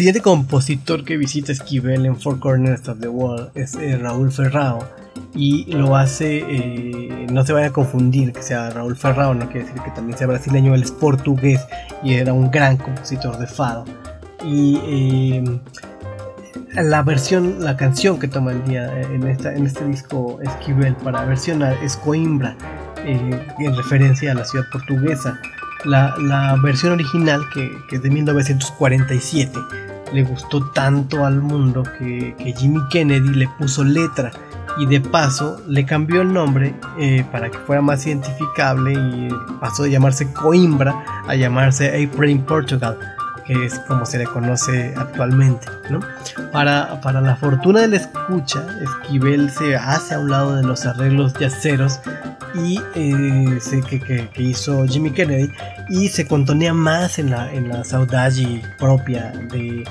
Siguiente 0.00 0.22
compositor 0.22 1.04
que 1.04 1.18
visita 1.18 1.52
Esquivel 1.52 2.06
en 2.06 2.18
Four 2.18 2.40
Corners 2.40 2.88
of 2.88 3.00
the 3.00 3.08
World 3.08 3.50
es 3.54 3.74
eh, 3.74 3.98
Raúl 3.98 4.32
Ferrao 4.32 4.78
y 5.34 5.70
lo 5.74 5.94
hace, 5.94 6.38
eh, 6.38 7.26
no 7.30 7.44
se 7.44 7.52
vaya 7.52 7.66
a 7.66 7.70
confundir 7.70 8.32
que 8.32 8.40
sea 8.40 8.70
Raúl 8.70 8.96
Ferrao, 8.96 9.34
no 9.34 9.50
quiere 9.50 9.66
decir 9.66 9.82
que 9.82 9.90
también 9.90 10.16
sea 10.16 10.26
brasileño, 10.26 10.74
él 10.74 10.84
es 10.84 10.90
portugués 10.90 11.60
y 12.02 12.14
era 12.14 12.32
un 12.32 12.50
gran 12.50 12.78
compositor 12.78 13.36
de 13.36 13.46
fado. 13.46 13.84
Y 14.42 14.80
eh, 14.84 15.60
la 16.76 17.02
versión, 17.02 17.62
la 17.62 17.76
canción 17.76 18.18
que 18.18 18.26
toma 18.26 18.52
el 18.52 18.64
día 18.64 19.02
en, 19.02 19.26
esta, 19.26 19.54
en 19.54 19.66
este 19.66 19.84
disco 19.84 20.38
Esquivel 20.40 20.96
para 20.96 21.26
versionar 21.26 21.76
es 21.82 21.98
Coimbra, 21.98 22.56
en 23.04 23.76
referencia 23.76 24.32
a 24.32 24.34
la 24.34 24.46
ciudad 24.46 24.64
portuguesa 24.72 25.38
la, 25.84 26.56
versión 26.62 26.92
original, 26.92 27.42
que, 27.52 27.70
es 27.90 28.02
de 28.02 28.10
1947, 28.10 29.58
le 30.12 30.22
gustó 30.22 30.64
tanto 30.70 31.24
al 31.24 31.40
mundo 31.40 31.82
que, 31.98 32.34
Jimmy 32.56 32.80
Kennedy 32.90 33.30
le 33.30 33.48
puso 33.58 33.84
letra 33.84 34.30
y 34.78 34.86
de 34.86 35.00
paso 35.00 35.60
le 35.66 35.84
cambió 35.84 36.22
el 36.22 36.32
nombre 36.32 36.74
eh, 36.98 37.24
para 37.32 37.50
que 37.50 37.58
fuera 37.58 37.82
más 37.82 38.06
identificable 38.06 38.92
y 38.92 39.28
pasó 39.60 39.82
de 39.82 39.90
llamarse 39.90 40.32
Coimbra 40.32 41.04
a 41.26 41.34
llamarse 41.34 41.88
April 41.88 42.30
in 42.30 42.42
Portugal, 42.42 42.96
que 43.50 43.66
es 43.66 43.80
como 43.80 44.06
se 44.06 44.18
le 44.18 44.26
conoce 44.26 44.94
actualmente. 44.96 45.66
Para, 46.52 47.00
para 47.00 47.20
la 47.20 47.34
fortuna 47.34 47.80
de 47.80 47.88
la 47.88 47.96
escucha, 47.96 48.64
Esquivel 48.80 49.50
se 49.50 49.74
hace 49.74 50.14
a 50.14 50.20
un 50.20 50.30
lado 50.30 50.54
de 50.54 50.62
los 50.62 50.86
arreglos 50.86 51.34
yaceros 51.34 51.98
y 52.54 52.80
eh, 52.94 53.58
que, 54.32 54.42
hizo 54.42 54.86
Jimmy 54.86 55.10
Kennedy 55.10 55.50
y 55.88 56.08
se 56.10 56.28
contonea 56.28 56.72
más 56.72 57.18
en 57.18 57.30
la, 57.30 57.52
en 57.52 57.68
la 57.68 57.82
propia 58.78 59.32
de, 59.50 59.84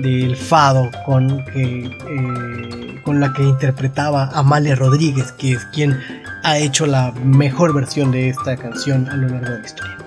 del 0.00 0.36
fado 0.36 0.90
con, 1.06 1.44
que, 1.44 1.86
eh, 1.86 3.00
con 3.04 3.20
la 3.20 3.32
que 3.32 3.44
interpretaba 3.44 4.30
Amalia 4.34 4.74
Rodríguez, 4.74 5.30
que 5.30 5.52
es 5.52 5.64
quien 5.66 6.00
ha 6.42 6.58
hecho 6.58 6.86
la 6.86 7.12
mejor 7.12 7.72
versión 7.74 8.10
de 8.10 8.30
esta 8.30 8.56
canción 8.56 9.08
a 9.08 9.14
lo 9.14 9.28
largo 9.28 9.50
de 9.50 9.58
la 9.60 9.66
historia. 9.66 9.98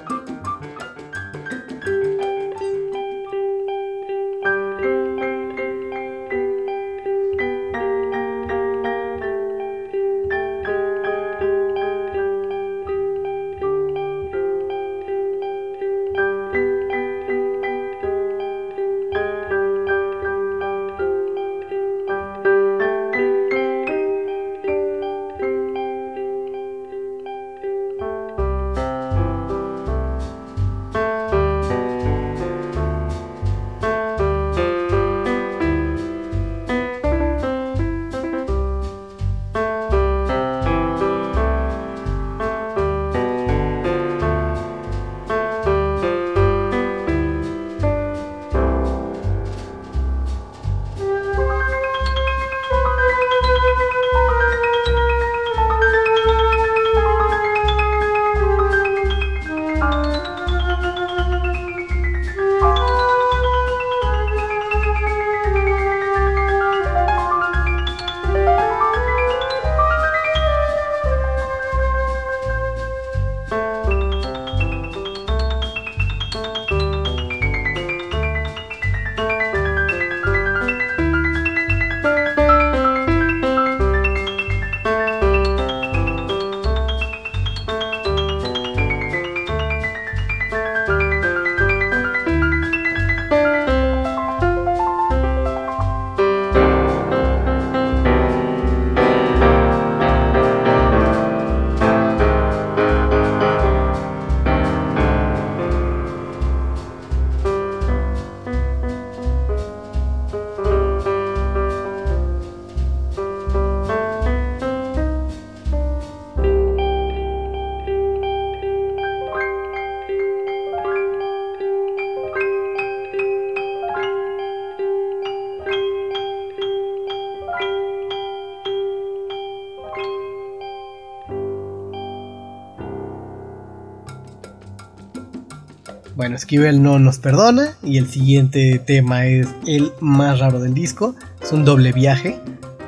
Esquivel 136.37 136.83
no 136.83 136.99
nos 136.99 137.17
perdona 137.17 137.75
y 137.83 137.97
el 137.97 138.07
siguiente 138.07 138.79
tema 138.79 139.25
es 139.25 139.47
el 139.65 139.91
más 139.99 140.39
raro 140.39 140.59
del 140.59 140.73
disco. 140.73 141.15
Es 141.41 141.51
un 141.51 141.65
doble 141.65 141.91
viaje, 141.91 142.39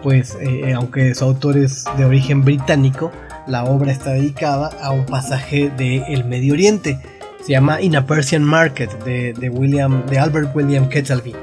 pues 0.03 0.37
eh, 0.39 0.73
aunque 0.73 1.13
su 1.15 1.25
autor 1.25 1.57
es 1.57 1.85
de 1.97 2.05
origen 2.05 2.45
británico, 2.45 3.11
la 3.47 3.63
obra 3.63 3.91
está 3.91 4.11
dedicada 4.11 4.69
a 4.81 4.91
un 4.91 5.05
pasaje 5.05 5.71
del 5.77 6.25
Medio 6.25 6.53
Oriente. 6.53 6.99
Se 7.43 7.53
llama 7.53 7.81
In 7.81 7.95
a 7.95 8.05
Persian 8.05 8.43
Market 8.43 8.91
de, 9.03 9.49
William, 9.49 10.05
de 10.05 10.19
Albert 10.19 10.55
William 10.55 10.87
Kettleby. 10.87 11.33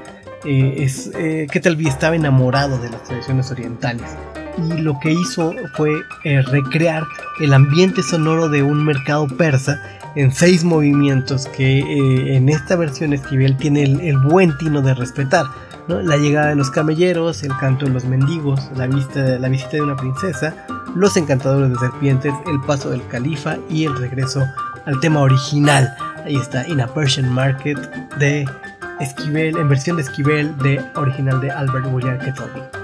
Eh, 0.44 0.74
es, 0.78 1.10
eh, 1.18 1.48
Kettleby 1.50 1.88
estaba 1.88 2.14
enamorado 2.14 2.78
de 2.78 2.90
las 2.90 3.02
tradiciones 3.02 3.50
orientales 3.50 4.06
y 4.58 4.78
lo 4.78 4.98
que 5.00 5.12
hizo 5.12 5.52
fue 5.74 5.90
eh, 6.24 6.42
recrear 6.42 7.04
el 7.40 7.52
ambiente 7.52 8.02
sonoro 8.02 8.48
de 8.48 8.62
un 8.62 8.84
mercado 8.84 9.26
persa 9.26 9.82
en 10.16 10.32
seis 10.32 10.64
movimientos 10.64 11.46
que 11.46 11.80
en 12.36 12.48
esta 12.48 12.74
versión 12.74 13.12
Esquivel 13.12 13.56
tiene 13.56 13.84
el, 13.84 14.18
buen 14.18 14.56
tino 14.58 14.82
de 14.82 14.94
respetar. 14.94 15.44
La 15.86 16.16
llegada 16.16 16.48
de 16.48 16.56
los 16.56 16.70
camelleros, 16.70 17.44
el 17.44 17.56
canto 17.58 17.86
de 17.86 17.92
los 17.92 18.06
mendigos, 18.06 18.60
la, 18.74 18.88
vista, 18.88 19.38
la 19.38 19.48
visita 19.48 19.72
de 19.72 19.82
una 19.82 19.94
princesa, 19.94 20.66
los 20.96 21.16
encantadores 21.16 21.70
de 21.70 21.78
serpientes, 21.78 22.34
el 22.46 22.60
paso 22.62 22.90
del 22.90 23.06
califa 23.06 23.58
y 23.70 23.84
el 23.84 23.96
regreso 23.96 24.42
al 24.86 24.98
tema 25.00 25.20
original. 25.20 25.94
Ahí 26.24 26.36
está, 26.36 26.66
In 26.66 26.80
a 26.80 26.88
Persian 26.88 27.32
Market 27.32 27.78
de 28.18 28.46
Esquivel, 28.98 29.56
en 29.56 29.68
versión 29.68 29.96
de 29.96 30.02
Esquivel 30.02 30.56
de 30.58 30.80
original 30.96 31.40
de 31.40 31.50
Albert 31.52 31.86
William 31.92 32.18
Kettleby. 32.18 32.75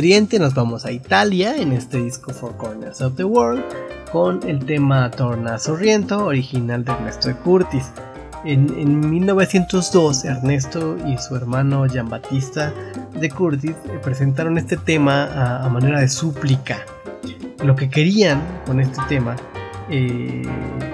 Nos 0.00 0.54
vamos 0.54 0.86
a 0.86 0.92
Italia 0.92 1.54
en 1.58 1.72
este 1.72 2.02
disco 2.02 2.32
Four 2.32 2.56
Corners 2.56 3.02
of 3.02 3.16
the 3.16 3.24
World 3.24 3.62
con 4.10 4.40
el 4.48 4.64
tema 4.64 5.10
Torna 5.10 5.58
Sorriento, 5.58 6.24
original 6.24 6.86
de 6.86 6.92
Ernesto 6.92 7.28
de 7.28 7.34
Curtis. 7.34 7.92
En, 8.46 9.10
1902 9.10 10.24
Ernesto 10.24 10.96
y 11.06 11.18
su 11.18 11.36
hermano 11.36 11.86
Giambattista 11.86 12.72
de 13.12 13.28
Curtis 13.28 13.72
eh, 13.72 14.00
presentaron 14.02 14.56
este 14.56 14.78
tema 14.78 15.62
a, 15.62 15.68
manera 15.68 16.00
de 16.00 16.08
súplica. 16.08 16.78
Lo 17.62 17.76
que 17.76 17.90
querían 17.90 18.42
con 18.64 18.80
este 18.80 19.02
tema 19.06 19.36
eh, 19.90 20.42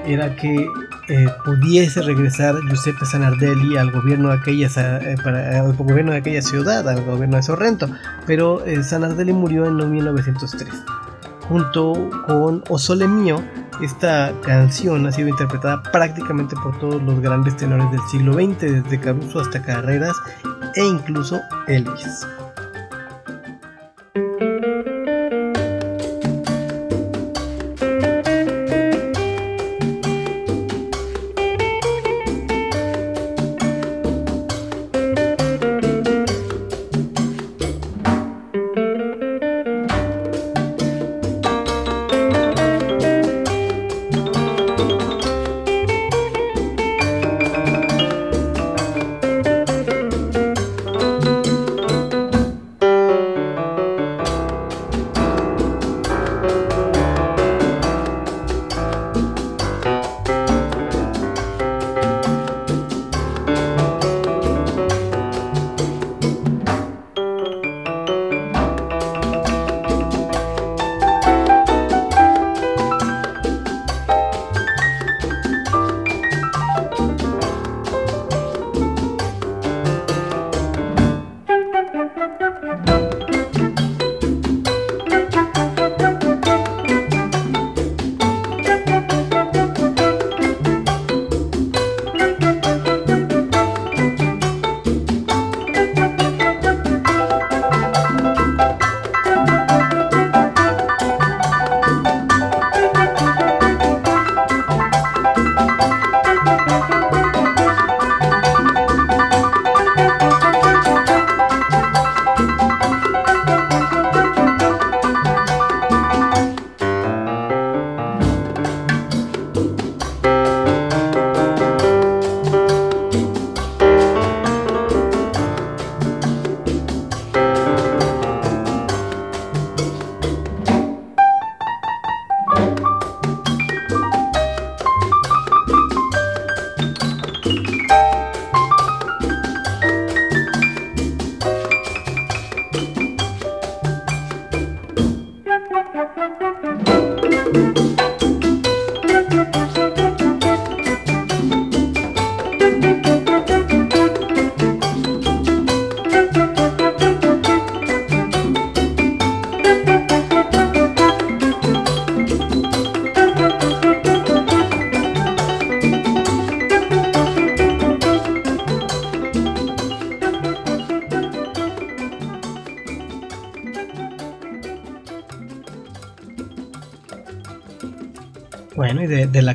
era 0.04 0.34
que 0.34 0.66
eh, 1.08 1.26
pudiese 1.44 2.02
regresar 2.02 2.56
Giuseppe 2.68 3.04
Sanardelli 3.06 3.76
al 3.76 3.90
gobierno 3.90 4.30
de 4.30 4.36
aquella, 4.36 4.68
eh, 5.00 5.16
al 5.56 5.72
gobierno 5.74 6.12
de 6.12 6.18
aquella 6.18 6.42
ciudad, 6.42 6.88
al 6.88 7.04
gobierno 7.04 7.36
de 7.36 7.42
Sorrento, 7.42 7.88
pero 8.26 8.64
eh, 8.64 8.82
Sanardelli 8.82 9.32
murió 9.32 9.66
en 9.66 9.90
1903. 9.90 10.68
Junto 11.48 12.10
con 12.26 12.64
O 12.68 12.78
Sole 12.78 13.06
Mio, 13.06 13.40
esta 13.80 14.32
canción 14.42 15.06
ha 15.06 15.12
sido 15.12 15.28
interpretada 15.28 15.80
prácticamente 15.92 16.56
por 16.56 16.76
todos 16.80 17.00
los 17.02 17.20
grandes 17.20 17.56
tenores 17.56 17.88
del 17.92 18.00
siglo 18.10 18.34
XX, 18.34 18.82
desde 18.82 19.00
Caruso 19.00 19.40
hasta 19.40 19.62
Carreras 19.62 20.16
e 20.74 20.84
incluso 20.84 21.40
Elvis. 21.68 22.26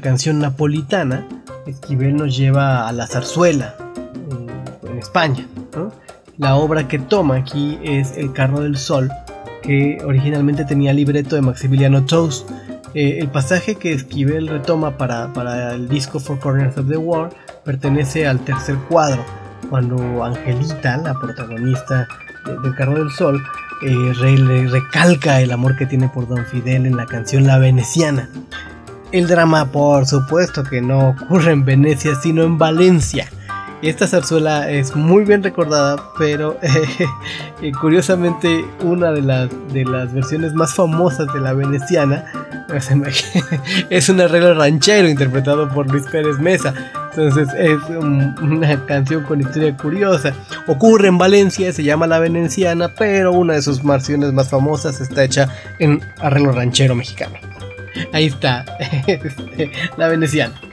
Canción 0.01 0.39
napolitana, 0.39 1.25
Esquivel 1.65 2.15
nos 2.15 2.35
lleva 2.35 2.87
a 2.87 2.91
la 2.91 3.07
zarzuela 3.07 3.75
en, 4.83 4.97
España. 4.97 5.47
La 6.37 6.55
obra 6.55 6.87
que 6.87 6.99
toma 6.99 7.37
aquí 7.37 7.79
es 7.83 8.17
El 8.17 8.33
carro 8.33 8.59
del 8.61 8.77
sol, 8.77 9.09
que 9.63 9.99
originalmente 10.05 10.65
tenía 10.65 10.93
libreto 10.93 11.35
de 11.35 11.41
Maximiliano 11.41 12.05
Toast. 12.05 12.49
Eh, 12.93 13.19
el 13.19 13.29
pasaje 13.29 13.75
que 13.75 13.93
Esquivel 13.93 14.47
retoma 14.47 14.97
para, 14.97 15.31
para 15.33 15.73
el 15.73 15.87
disco 15.87 16.19
Four 16.19 16.39
Corners 16.39 16.77
of 16.77 16.87
the 16.87 16.97
World 16.97 17.33
pertenece 17.63 18.27
al 18.27 18.39
tercer 18.41 18.75
cuadro, 18.89 19.23
cuando 19.69 20.23
Angelita, 20.23 20.97
la 20.97 21.13
protagonista 21.13 22.07
del 22.63 22.75
Carro 22.75 22.95
del 22.95 23.11
Sol, 23.11 23.41
eh, 23.83 24.67
recalca 24.69 25.41
el 25.41 25.51
amor 25.51 25.75
que 25.75 25.85
tiene 25.85 26.07
por 26.09 26.27
Don 26.27 26.45
Fidel 26.45 26.85
en 26.85 26.95
la 26.95 27.05
canción 27.05 27.47
La 27.47 27.57
Veneciana. 27.57 28.29
El 29.11 29.27
drama, 29.27 29.65
por 29.65 30.05
supuesto, 30.05 30.63
que 30.63 30.81
no 30.81 31.09
ocurre 31.09 31.51
en 31.51 31.65
Venecia, 31.65 32.15
sino 32.15 32.43
en 32.43 32.57
Valencia. 32.57 33.29
Esta 33.81 34.07
zarzuela 34.07 34.69
es 34.69 34.95
muy 34.95 35.25
bien 35.25 35.41
recordada, 35.41 36.11
pero 36.17 36.57
eh, 37.61 37.71
curiosamente 37.81 38.63
una 38.83 39.11
de 39.11 39.21
las, 39.21 39.49
de 39.73 39.85
las 39.85 40.13
versiones 40.13 40.53
más 40.53 40.75
famosas 40.75 41.27
de 41.33 41.39
la 41.39 41.53
veneciana 41.53 42.23
es 43.89 44.09
un 44.09 44.21
arreglo 44.21 44.53
ranchero 44.53 45.09
interpretado 45.09 45.67
por 45.69 45.91
Luis 45.91 46.05
Pérez 46.11 46.37
Mesa. 46.39 46.73
Entonces 47.09 47.49
es 47.57 47.77
una 48.41 48.85
canción 48.85 49.23
con 49.23 49.41
historia 49.41 49.75
curiosa. 49.75 50.33
Ocurre 50.67 51.09
en 51.09 51.17
Valencia, 51.17 51.73
se 51.73 51.83
llama 51.83 52.07
La 52.07 52.19
Veneciana, 52.19 52.93
pero 52.97 53.33
una 53.33 53.55
de 53.55 53.61
sus 53.61 53.83
versiones 53.83 54.31
más 54.31 54.49
famosas 54.49 55.01
está 55.01 55.23
hecha 55.23 55.49
en 55.79 56.01
arreglo 56.19 56.53
ranchero 56.53 56.95
mexicano. 56.95 57.50
Ahí 58.13 58.25
está, 58.27 58.65
este, 59.07 59.71
La 59.97 60.07
Veneciana. 60.07 60.70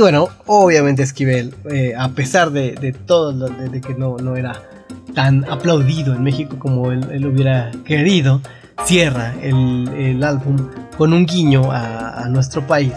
Bueno, 0.00 0.28
obviamente 0.46 1.02
Esquivel, 1.02 1.54
eh, 1.70 1.94
a 1.96 2.08
pesar 2.10 2.50
de, 2.50 2.96
todo, 3.06 3.48
de, 3.48 3.80
que 3.80 3.94
no, 3.94 4.16
no, 4.16 4.36
era 4.36 4.62
tan 5.14 5.44
aplaudido 5.50 6.14
en 6.14 6.22
México 6.22 6.56
como 6.58 6.90
él, 6.90 7.26
hubiera 7.26 7.70
querido, 7.84 8.40
cierra 8.84 9.34
el, 9.42 10.22
álbum 10.24 10.56
con 10.96 11.12
un 11.12 11.26
guiño 11.26 11.70
a, 11.70 12.26
nuestro 12.30 12.66
país. 12.66 12.92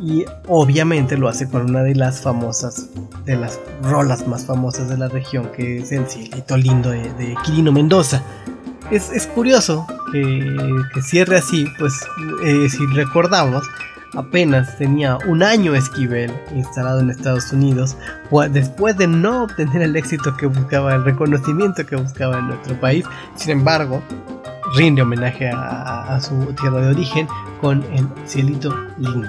Y 0.00 0.24
obviamente 0.48 1.18
lo 1.18 1.28
hace 1.28 1.46
con 1.46 1.68
una 1.68 1.82
de 1.82 1.94
las 1.94 2.22
famosas, 2.22 2.88
de 3.26 3.36
las 3.36 3.60
rolas 3.82 4.26
más 4.26 4.46
famosas 4.46 4.88
de 4.88 4.96
la 4.96 5.08
región, 5.08 5.50
que 5.54 5.78
es 5.78 5.92
el 5.92 6.06
Cielito 6.06 6.56
Lindo 6.56 6.90
de, 6.90 7.12
de 7.14 7.36
Quirino 7.44 7.70
Mendoza. 7.70 8.22
Es, 8.90 9.28
curioso 9.28 9.86
que, 10.10 10.56
cierre 11.02 11.36
así, 11.36 11.64
pues 11.78 11.92
eh, 12.44 12.68
si 12.68 12.84
recordamos, 12.86 13.62
apenas 14.14 14.76
tenía 14.78 15.18
un 15.26 15.42
año 15.42 15.74
Esquivel 15.74 16.32
instalado 16.54 17.00
en 17.00 17.10
Estados 17.10 17.52
Unidos, 17.52 17.96
después 18.50 18.96
de 18.96 19.06
no 19.06 19.44
obtener 19.44 19.82
el 19.82 19.96
éxito 19.96 20.36
que 20.36 20.46
buscaba, 20.46 20.94
el 20.94 21.04
reconocimiento 21.04 21.84
que 21.86 21.96
buscaba 21.96 22.38
en 22.38 22.48
nuestro 22.48 22.78
país, 22.80 23.04
sin 23.36 23.52
embargo, 23.52 24.02
rinde 24.76 25.02
homenaje 25.02 25.50
a, 25.50 26.14
a 26.14 26.20
su 26.20 26.34
tierra 26.60 26.80
de 26.80 26.90
origen 26.90 27.28
con 27.60 27.82
el 27.92 28.06
cielito 28.26 28.74
lindo. 28.98 29.28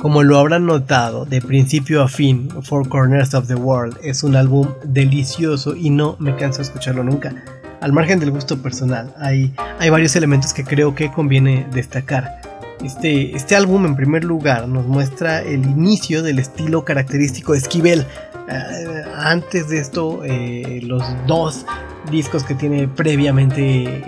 Como 0.00 0.22
lo 0.22 0.38
habrán 0.38 0.64
notado, 0.64 1.26
de 1.26 1.42
principio 1.42 2.02
a 2.02 2.08
fin, 2.08 2.48
Four 2.62 2.88
Corners 2.88 3.34
of 3.34 3.48
the 3.48 3.54
World 3.54 3.98
es 4.02 4.22
un 4.22 4.34
álbum 4.34 4.66
delicioso 4.82 5.76
y 5.76 5.90
no 5.90 6.16
me 6.18 6.34
canso 6.36 6.58
de 6.58 6.62
escucharlo 6.62 7.04
nunca. 7.04 7.34
Al 7.82 7.92
margen 7.92 8.18
del 8.18 8.30
gusto 8.30 8.62
personal, 8.62 9.12
hay, 9.18 9.52
varios 9.90 10.16
elementos 10.16 10.54
que 10.54 10.64
creo 10.64 10.94
que 10.94 11.12
conviene 11.12 11.66
destacar. 11.74 12.40
Este, 12.82 13.36
este 13.36 13.56
álbum, 13.56 13.84
en 13.84 13.94
primer 13.94 14.24
lugar, 14.24 14.66
nos 14.68 14.86
muestra 14.86 15.42
el 15.42 15.66
inicio 15.66 16.22
del 16.22 16.38
estilo 16.38 16.82
característico 16.82 17.52
de 17.52 17.58
Esquivel. 17.58 18.06
Eh, 18.48 19.04
antes 19.18 19.68
de 19.68 19.80
esto, 19.80 20.22
eh, 20.24 20.80
los 20.82 21.04
dos 21.26 21.66
discos 22.10 22.42
que 22.44 22.54
tiene 22.54 22.88
previamente 22.88 23.84
eh, 23.84 24.02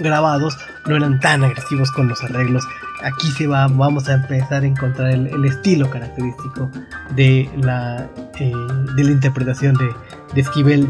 grabados 0.00 0.58
no 0.86 0.96
eran 0.96 1.18
tan 1.20 1.44
agresivos 1.44 1.90
con 1.92 2.08
los 2.08 2.22
arreglos 2.22 2.62
aquí 3.04 3.30
se 3.30 3.46
va, 3.46 3.66
vamos 3.68 4.08
a 4.08 4.14
empezar 4.14 4.62
a 4.62 4.66
encontrar 4.66 5.10
el, 5.10 5.44
estilo 5.44 5.90
característico 5.90 6.70
de 7.14 7.48
la, 7.58 8.08
eh, 8.40 8.52
de 8.96 9.04
la 9.04 9.10
interpretación 9.10 9.74
de, 9.74 9.88
de 10.34 10.40
Esquivel 10.40 10.88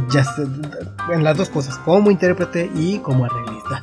en 1.12 1.24
las 1.24 1.36
dos 1.36 1.50
cosas, 1.50 1.78
como 1.78 2.10
intérprete 2.10 2.70
y 2.74 2.98
como 2.98 3.24
arreglista. 3.24 3.80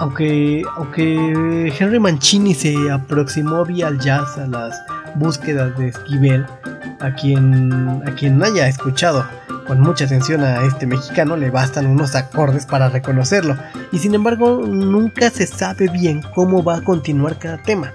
Aunque, 0.00 0.62
aunque 0.76 1.72
Henry 1.78 2.00
Mancini 2.00 2.54
se 2.54 2.74
aproximó 2.90 3.64
vía 3.64 3.86
al 3.86 4.00
jazz 4.00 4.36
a 4.38 4.46
las 4.46 4.76
búsquedas 5.14 5.78
de 5.78 5.88
Esquivel, 5.88 6.44
a 7.00 7.14
quien, 7.14 8.02
a 8.04 8.10
quien 8.14 8.42
haya 8.42 8.66
escuchado 8.66 9.24
con 9.66 9.80
mucha 9.80 10.04
atención 10.04 10.42
a 10.42 10.64
este 10.64 10.86
mexicano 10.86 11.36
le 11.36 11.50
bastan 11.50 11.86
unos 11.86 12.14
acordes 12.14 12.66
para 12.66 12.88
reconocerlo, 12.88 13.56
y 13.92 13.98
sin 13.98 14.14
embargo 14.14 14.62
nunca 14.66 15.30
se 15.30 15.46
sabe 15.46 15.88
bien 15.88 16.22
cómo 16.34 16.62
va 16.62 16.76
a 16.76 16.80
continuar 16.82 17.38
cada 17.38 17.58
tema. 17.58 17.92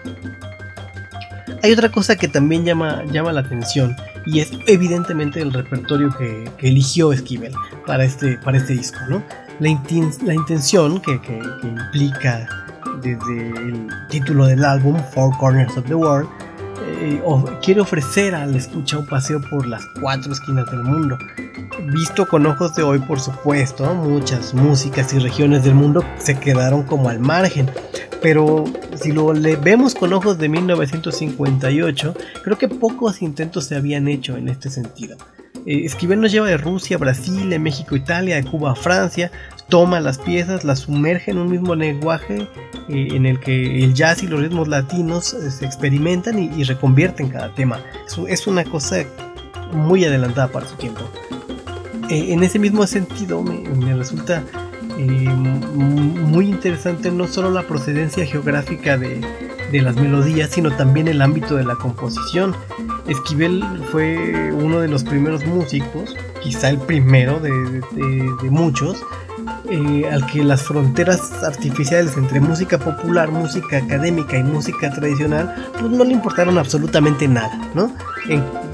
Hay 1.62 1.74
otra 1.74 1.90
cosa 1.90 2.16
que 2.16 2.28
también 2.28 2.64
llama, 2.64 3.04
llama 3.12 3.34
la 3.34 3.42
atención 3.42 3.96
y 4.26 4.40
es 4.40 4.52
evidentemente 4.68 5.42
el 5.42 5.52
repertorio 5.52 6.10
que, 6.18 6.50
eligió 6.60 7.12
Esquivel 7.12 7.54
para 7.86 8.06
este, 8.06 8.38
para 8.38 8.58
este 8.58 8.74
disco. 8.74 9.00
¿no? 9.10 9.24
La, 9.60 9.70
intención 10.34 11.02
que, 11.02 11.20
que 11.20 11.40
implica 11.64 12.48
desde 13.02 13.50
el 13.50 13.88
título 14.10 14.46
del 14.46 14.64
álbum, 14.64 14.98
Four 15.14 15.38
Corners 15.38 15.76
of 15.78 15.86
the 15.86 15.96
World, 15.96 16.30
eh, 16.90 17.22
quiere 17.62 17.82
ofrecer 17.82 18.36
al 18.36 18.56
escucha 18.56 18.98
un 18.98 19.06
paseo 19.06 19.42
por 19.42 19.68
las 19.68 19.86
cuatro 20.00 20.32
esquinas 20.32 20.70
del 20.72 20.84
mundo. 20.84 21.18
Visto 21.94 22.28
con 22.28 22.46
ojos 22.46 22.76
de 22.76 22.84
hoy, 22.84 23.00
por 23.00 23.20
supuesto, 23.20 23.94
muchas 23.94 24.54
músicas 24.54 25.14
y 25.14 25.20
regiones 25.20 25.64
del 25.64 25.76
mundo 25.76 26.04
se 26.18 26.40
quedaron 26.40 26.84
como 26.84 27.10
al 27.10 27.20
margen. 27.20 27.70
Pero 28.22 28.66
si 29.02 29.12
lo 29.12 29.34
le 29.34 29.56
vemos 29.56 29.96
con 29.96 30.14
ojos 30.14 30.38
de 30.38 30.50
1958, 30.50 32.14
creo 32.44 32.58
que 32.58 32.68
pocos 32.68 33.22
intentos 33.22 33.66
se 33.66 33.76
habían 33.76 34.08
hecho 34.08 34.36
en 34.36 34.50
este 34.50 34.70
sentido. 34.70 35.18
Eh, 35.66 35.86
Esquivel 35.86 36.22
nos 36.22 36.32
lleva 36.32 36.48
de 36.48 36.58
Rusia 36.58 36.98
a 36.98 37.00
Brasil, 37.00 37.50
de 37.50 37.60
México 37.60 37.96
Italia, 37.96 38.36
de 38.36 38.44
Cuba 38.44 38.72
a 38.72 38.76
Francia, 38.76 39.32
toma 39.68 40.00
las 40.00 40.18
piezas, 40.18 40.64
las 40.64 40.80
sumerge 40.80 41.32
en 41.32 41.38
un 41.38 41.50
mismo 41.50 41.76
lenguaje 41.76 42.48
eh, 42.90 43.08
en 43.12 43.26
el 43.26 43.40
que 43.40 43.84
el 43.84 43.94
jazz 43.94 44.24
y 44.24 44.28
los 44.28 44.40
ritmos 44.40 44.68
latinos 44.68 45.34
eh, 45.34 45.52
se 45.52 45.66
experimentan 45.66 46.40
y, 46.40 46.64
reconvierten 46.64 47.30
cada 47.30 47.54
tema. 47.54 47.80
Es, 48.28 48.48
una 48.48 48.64
cosa 48.64 49.06
muy 49.74 50.06
adelantada 50.06 50.48
para 50.48 50.68
su 50.68 50.76
tiempo. 50.76 51.02
en 52.10 52.44
ese 52.44 52.60
mismo 52.60 52.86
sentido 52.88 53.44
me, 53.44 53.96
resulta 53.96 54.44
muy 55.06 56.48
interesante 56.48 57.12
no 57.12 57.28
solo 57.28 57.52
la 57.52 57.64
procedencia 57.64 58.26
geográfica 58.26 58.98
de, 58.98 59.22
de 59.72 59.82
las 59.82 59.96
melodías, 59.96 60.50
sino 60.52 60.72
también 60.72 61.08
el 61.08 61.22
ámbito 61.22 61.56
de 61.56 61.64
la 61.64 61.76
composición. 61.76 62.56
Esquivel 63.08 63.64
fue 63.92 64.52
uno 64.52 64.80
de 64.80 64.88
los 64.88 65.04
primeros 65.04 65.46
músicos, 65.46 66.16
quizá 66.42 66.70
el 66.70 66.80
primero 66.80 67.40
de, 67.40 67.52
muchos, 68.50 69.02
eh, 69.72 70.10
al 70.12 70.26
que 70.26 70.44
las 70.44 70.64
fronteras 70.64 71.32
artificiales 71.44 72.18
entre 72.18 72.40
música 72.40 72.78
popular, 72.78 73.32
música 73.32 73.78
académica 73.78 74.38
y 74.38 74.44
música 74.44 74.92
tradicional, 74.92 75.72
pues 75.80 75.92
no 75.92 76.04
le 76.04 76.14
importaron 76.14 76.58
absolutamente 76.58 77.28
nada, 77.28 77.60
¿no? 77.74 77.92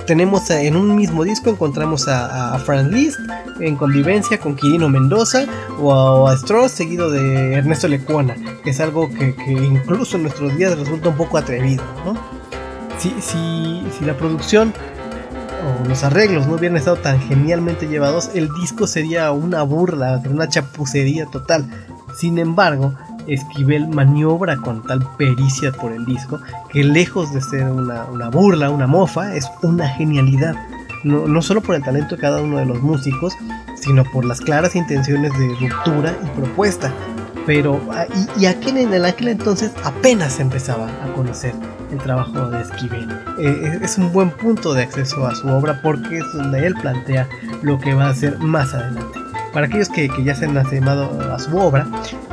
tenemos 0.05 0.49
en 0.49 0.75
un 0.75 0.95
mismo 0.95 1.23
disco 1.23 1.49
encontramos 1.49 2.07
a, 2.07 2.57
Franz 2.59 2.91
Liszt 2.91 3.19
en 3.59 3.75
convivencia 3.75 4.37
con 4.39 4.55
Quirino 4.55 4.89
Mendoza 4.89 5.45
o 5.79 6.27
a, 6.27 6.33
Strauss 6.35 6.71
seguido 6.71 7.09
de 7.09 7.53
Ernesto 7.53 7.87
Lecuona, 7.87 8.35
que 8.63 8.71
es 8.71 8.79
algo 8.79 9.09
que, 9.09 9.33
que 9.33 9.51
incluso 9.51 10.17
en 10.17 10.23
nuestros 10.23 10.55
días 10.57 10.77
resulta 10.77 11.09
un 11.09 11.15
poco 11.15 11.37
atrevido, 11.37 11.83
¿no? 12.05 12.15
si, 12.97 13.13
si, 13.91 14.05
la 14.05 14.15
producción 14.17 14.73
los 15.87 16.03
arreglos 16.03 16.47
no 16.47 16.55
hubieran 16.55 16.77
estado 16.77 16.97
tan 16.97 17.19
genialmente 17.19 17.87
llevados, 17.87 18.31
el 18.33 18.49
disco 18.59 18.87
sería 18.87 19.31
una 19.31 19.63
burla, 19.63 20.21
una 20.29 20.47
chapucería 20.47 21.25
total. 21.27 21.65
Sin 22.15 22.37
embargo, 22.37 22.93
Esquivel 23.27 23.87
maniobra 23.87 24.57
con 24.57 24.83
tal 24.83 25.01
pericia 25.17 25.71
por 25.71 25.91
el 25.91 26.05
disco 26.05 26.39
que 26.71 26.83
lejos 26.83 27.33
de 27.33 27.41
ser 27.41 27.63
una, 27.65 28.05
burla, 28.29 28.69
una 28.69 28.87
mofa, 28.87 29.35
es 29.35 29.49
una 29.63 29.87
genialidad. 29.87 30.55
No, 31.03 31.27
no, 31.27 31.41
solo 31.41 31.61
por 31.61 31.75
el 31.75 31.83
talento 31.83 32.15
de 32.15 32.21
cada 32.21 32.41
uno 32.41 32.57
de 32.57 32.65
los 32.65 32.81
músicos, 32.81 33.33
sino 33.75 34.03
por 34.05 34.25
las 34.25 34.41
claras 34.41 34.75
intenciones 34.75 35.31
de 35.37 35.47
ruptura 35.59 36.15
y 36.23 36.39
propuesta. 36.39 36.91
Pero, 37.45 37.79
ah, 37.91 38.05
y, 38.37 38.45
aquel, 38.47 38.77
en 38.77 39.05
aquel 39.05 39.27
entonces 39.27 39.71
apenas 39.83 40.39
empezaba 40.39 40.87
a 41.03 41.13
conocer 41.13 41.53
el 41.95 42.03
trabajo 42.03 42.49
de 42.49 42.61
Esquivel. 42.61 43.09
Eh, 43.39 43.79
es 43.81 43.97
un 43.97 44.11
buen 44.11 44.29
punto 44.29 44.73
de 44.73 44.83
acceso 44.83 45.25
a 45.25 45.35
su 45.35 45.47
obra 45.47 45.81
porque 45.81 46.17
es 46.17 46.33
donde 46.33 46.65
él 46.65 46.75
plantea 46.75 47.27
lo 47.61 47.79
que 47.79 47.93
va 47.93 48.07
a 48.07 48.09
hacer 48.09 48.37
más 48.39 48.73
adelante. 48.73 49.19
Para 49.53 49.67
aquellos 49.67 49.87
que, 49.87 50.09
ya 50.23 50.35
se 50.35 50.45
han 50.45 50.57
asemado 50.57 51.33
a 51.33 51.39
su 51.39 51.57
obra, 51.57 51.87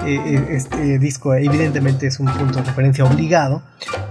eh, 0.04 0.20
eh, 0.26 0.46
este 0.50 0.98
disco 0.98 1.34
evidentemente 1.34 2.08
es 2.08 2.18
un 2.18 2.26
punto 2.26 2.58
de 2.58 2.64
referencia 2.64 3.04
obligado 3.04 3.62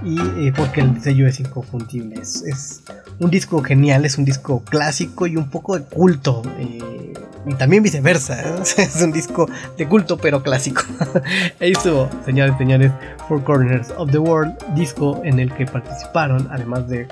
y 0.03 0.49
porque 0.51 0.81
el 0.81 1.01
sello 1.01 1.27
es 1.27 1.39
inconfundible. 1.39 2.21
Es, 2.21 2.83
un 3.19 3.29
disco 3.29 3.61
genial, 3.61 4.03
es 4.05 4.17
un 4.17 4.25
disco 4.25 4.63
clásico 4.63 5.27
y 5.27 5.37
un 5.37 5.49
poco 5.49 5.77
de 5.77 5.83
culto 5.85 6.41
y 7.45 7.53
también 7.55 7.83
viceversa. 7.83 8.41
¿eh? 8.41 8.55
Es 8.77 9.01
un 9.01 9.11
disco 9.11 9.49
de 9.77 9.87
culto 9.87 10.17
pero 10.17 10.41
clásico. 10.43 10.83
Ahí 11.59 11.71
estuvo, 11.71 12.09
señores 12.25 12.55
señores, 12.57 12.91
Four 13.27 13.43
Corners 13.43 13.91
of 13.97 14.11
the 14.11 14.19
World, 14.19 14.53
disco 14.75 15.21
en 15.23 15.39
el 15.39 15.53
que 15.53 15.65
participaron, 15.65 16.47
además 16.51 16.87
de, 16.87 17.07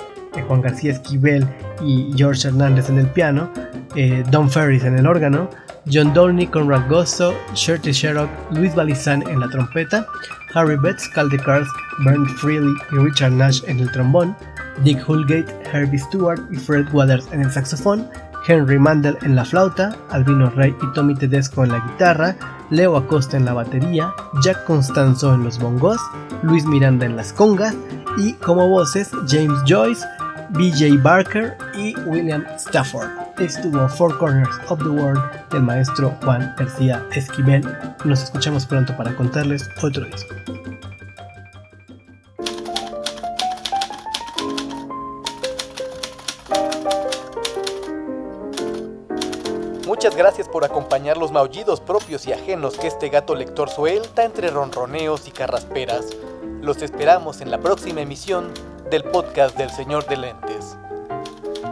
Juan 0.47 0.61
García 0.61 0.93
Esquivel 0.93 1.45
y 1.83 2.13
George 2.15 2.47
Hernández 2.47 2.89
en 2.89 2.99
el 2.99 3.07
piano, 3.07 3.51
eh, 3.95 4.23
Don 4.31 4.49
Ferris 4.49 4.85
en 4.85 4.97
el 4.97 5.05
órgano, 5.05 5.49
John 5.91 6.13
Dolney, 6.13 6.47
Conrad 6.47 6.87
Gosto, 6.87 7.33
Shirty 7.55 7.91
Sherrock, 7.91 8.29
Luis 8.51 8.73
Balizán 8.73 9.27
en 9.27 9.39
la 9.39 9.49
trompeta, 9.49 10.05
Harry 10.53 10.77
Betts, 10.77 11.09
Cal 11.09 11.29
DeCarsk, 11.29 11.69
Bernd 12.05 12.29
Freely 12.37 12.73
y 12.91 12.95
Richard 12.97 13.33
Nash 13.33 13.61
en 13.67 13.79
el 13.79 13.91
trombón, 13.91 14.35
Dick 14.83 15.07
Hulgate, 15.07 15.53
Herbie 15.73 15.99
Stewart 15.99 16.39
y 16.51 16.55
Fred 16.55 16.87
Waters 16.93 17.27
en 17.31 17.41
el 17.41 17.51
saxofón, 17.51 18.07
Henry 18.49 18.79
Mandel 18.79 19.15
en 19.21 19.35
la 19.35 19.45
flauta, 19.45 19.95
Albino 20.09 20.49
Rey 20.49 20.75
y 20.81 20.93
Tommy 20.93 21.13
Tedesco 21.13 21.63
en 21.63 21.71
la 21.71 21.85
guitarra, 21.85 22.35
Leo 22.71 22.97
Acosta 22.97 23.37
en 23.37 23.45
la 23.45 23.53
batería, 23.53 24.11
Jack 24.43 24.65
Constanzo 24.65 25.35
en 25.35 25.43
los 25.43 25.59
bongos, 25.59 26.01
Luis 26.41 26.65
Miranda 26.65 27.05
en 27.05 27.15
las 27.15 27.31
congas 27.31 27.75
y 28.17 28.33
como 28.33 28.67
voces 28.67 29.11
James 29.27 29.59
Joyce, 29.67 30.03
BJ 30.49 30.99
Barker 31.03 31.55
y 31.77 31.95
William 32.07 32.43
Stafford. 32.57 33.09
Estuvo 33.37 33.87
Four 33.87 34.17
Corners 34.17 34.57
of 34.67 34.79
the 34.79 34.89
World 34.89 35.21
del 35.51 35.61
maestro 35.61 36.09
Juan 36.23 36.51
García 36.57 37.05
Esquivel. 37.13 37.61
Nos 38.03 38.23
escuchamos 38.23 38.65
pronto 38.65 38.97
para 38.97 39.15
contarles 39.15 39.69
otro 39.79 40.05
disco. 40.05 40.33
Muchas 49.99 50.15
gracias 50.15 50.47
por 50.47 50.63
acompañar 50.63 51.17
los 51.17 51.33
maullidos 51.33 51.81
propios 51.81 52.25
y 52.25 52.31
ajenos 52.31 52.77
que 52.77 52.87
este 52.87 53.09
gato 53.09 53.35
lector 53.35 53.69
suelta 53.69 54.23
entre 54.23 54.49
ronroneos 54.49 55.27
y 55.27 55.31
carrasperas. 55.31 56.05
Los 56.61 56.81
esperamos 56.81 57.41
en 57.41 57.51
la 57.51 57.57
próxima 57.57 57.99
emisión 57.99 58.53
del 58.89 59.03
podcast 59.03 59.57
del 59.57 59.69
Señor 59.69 60.05
de 60.07 60.15
Lentes. 60.15 60.77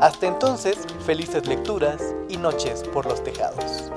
Hasta 0.02 0.28
entonces, 0.28 0.78
felices 1.06 1.48
lecturas 1.48 2.14
y 2.28 2.36
noches 2.36 2.84
por 2.92 3.06
los 3.06 3.24
tejados. 3.24 3.94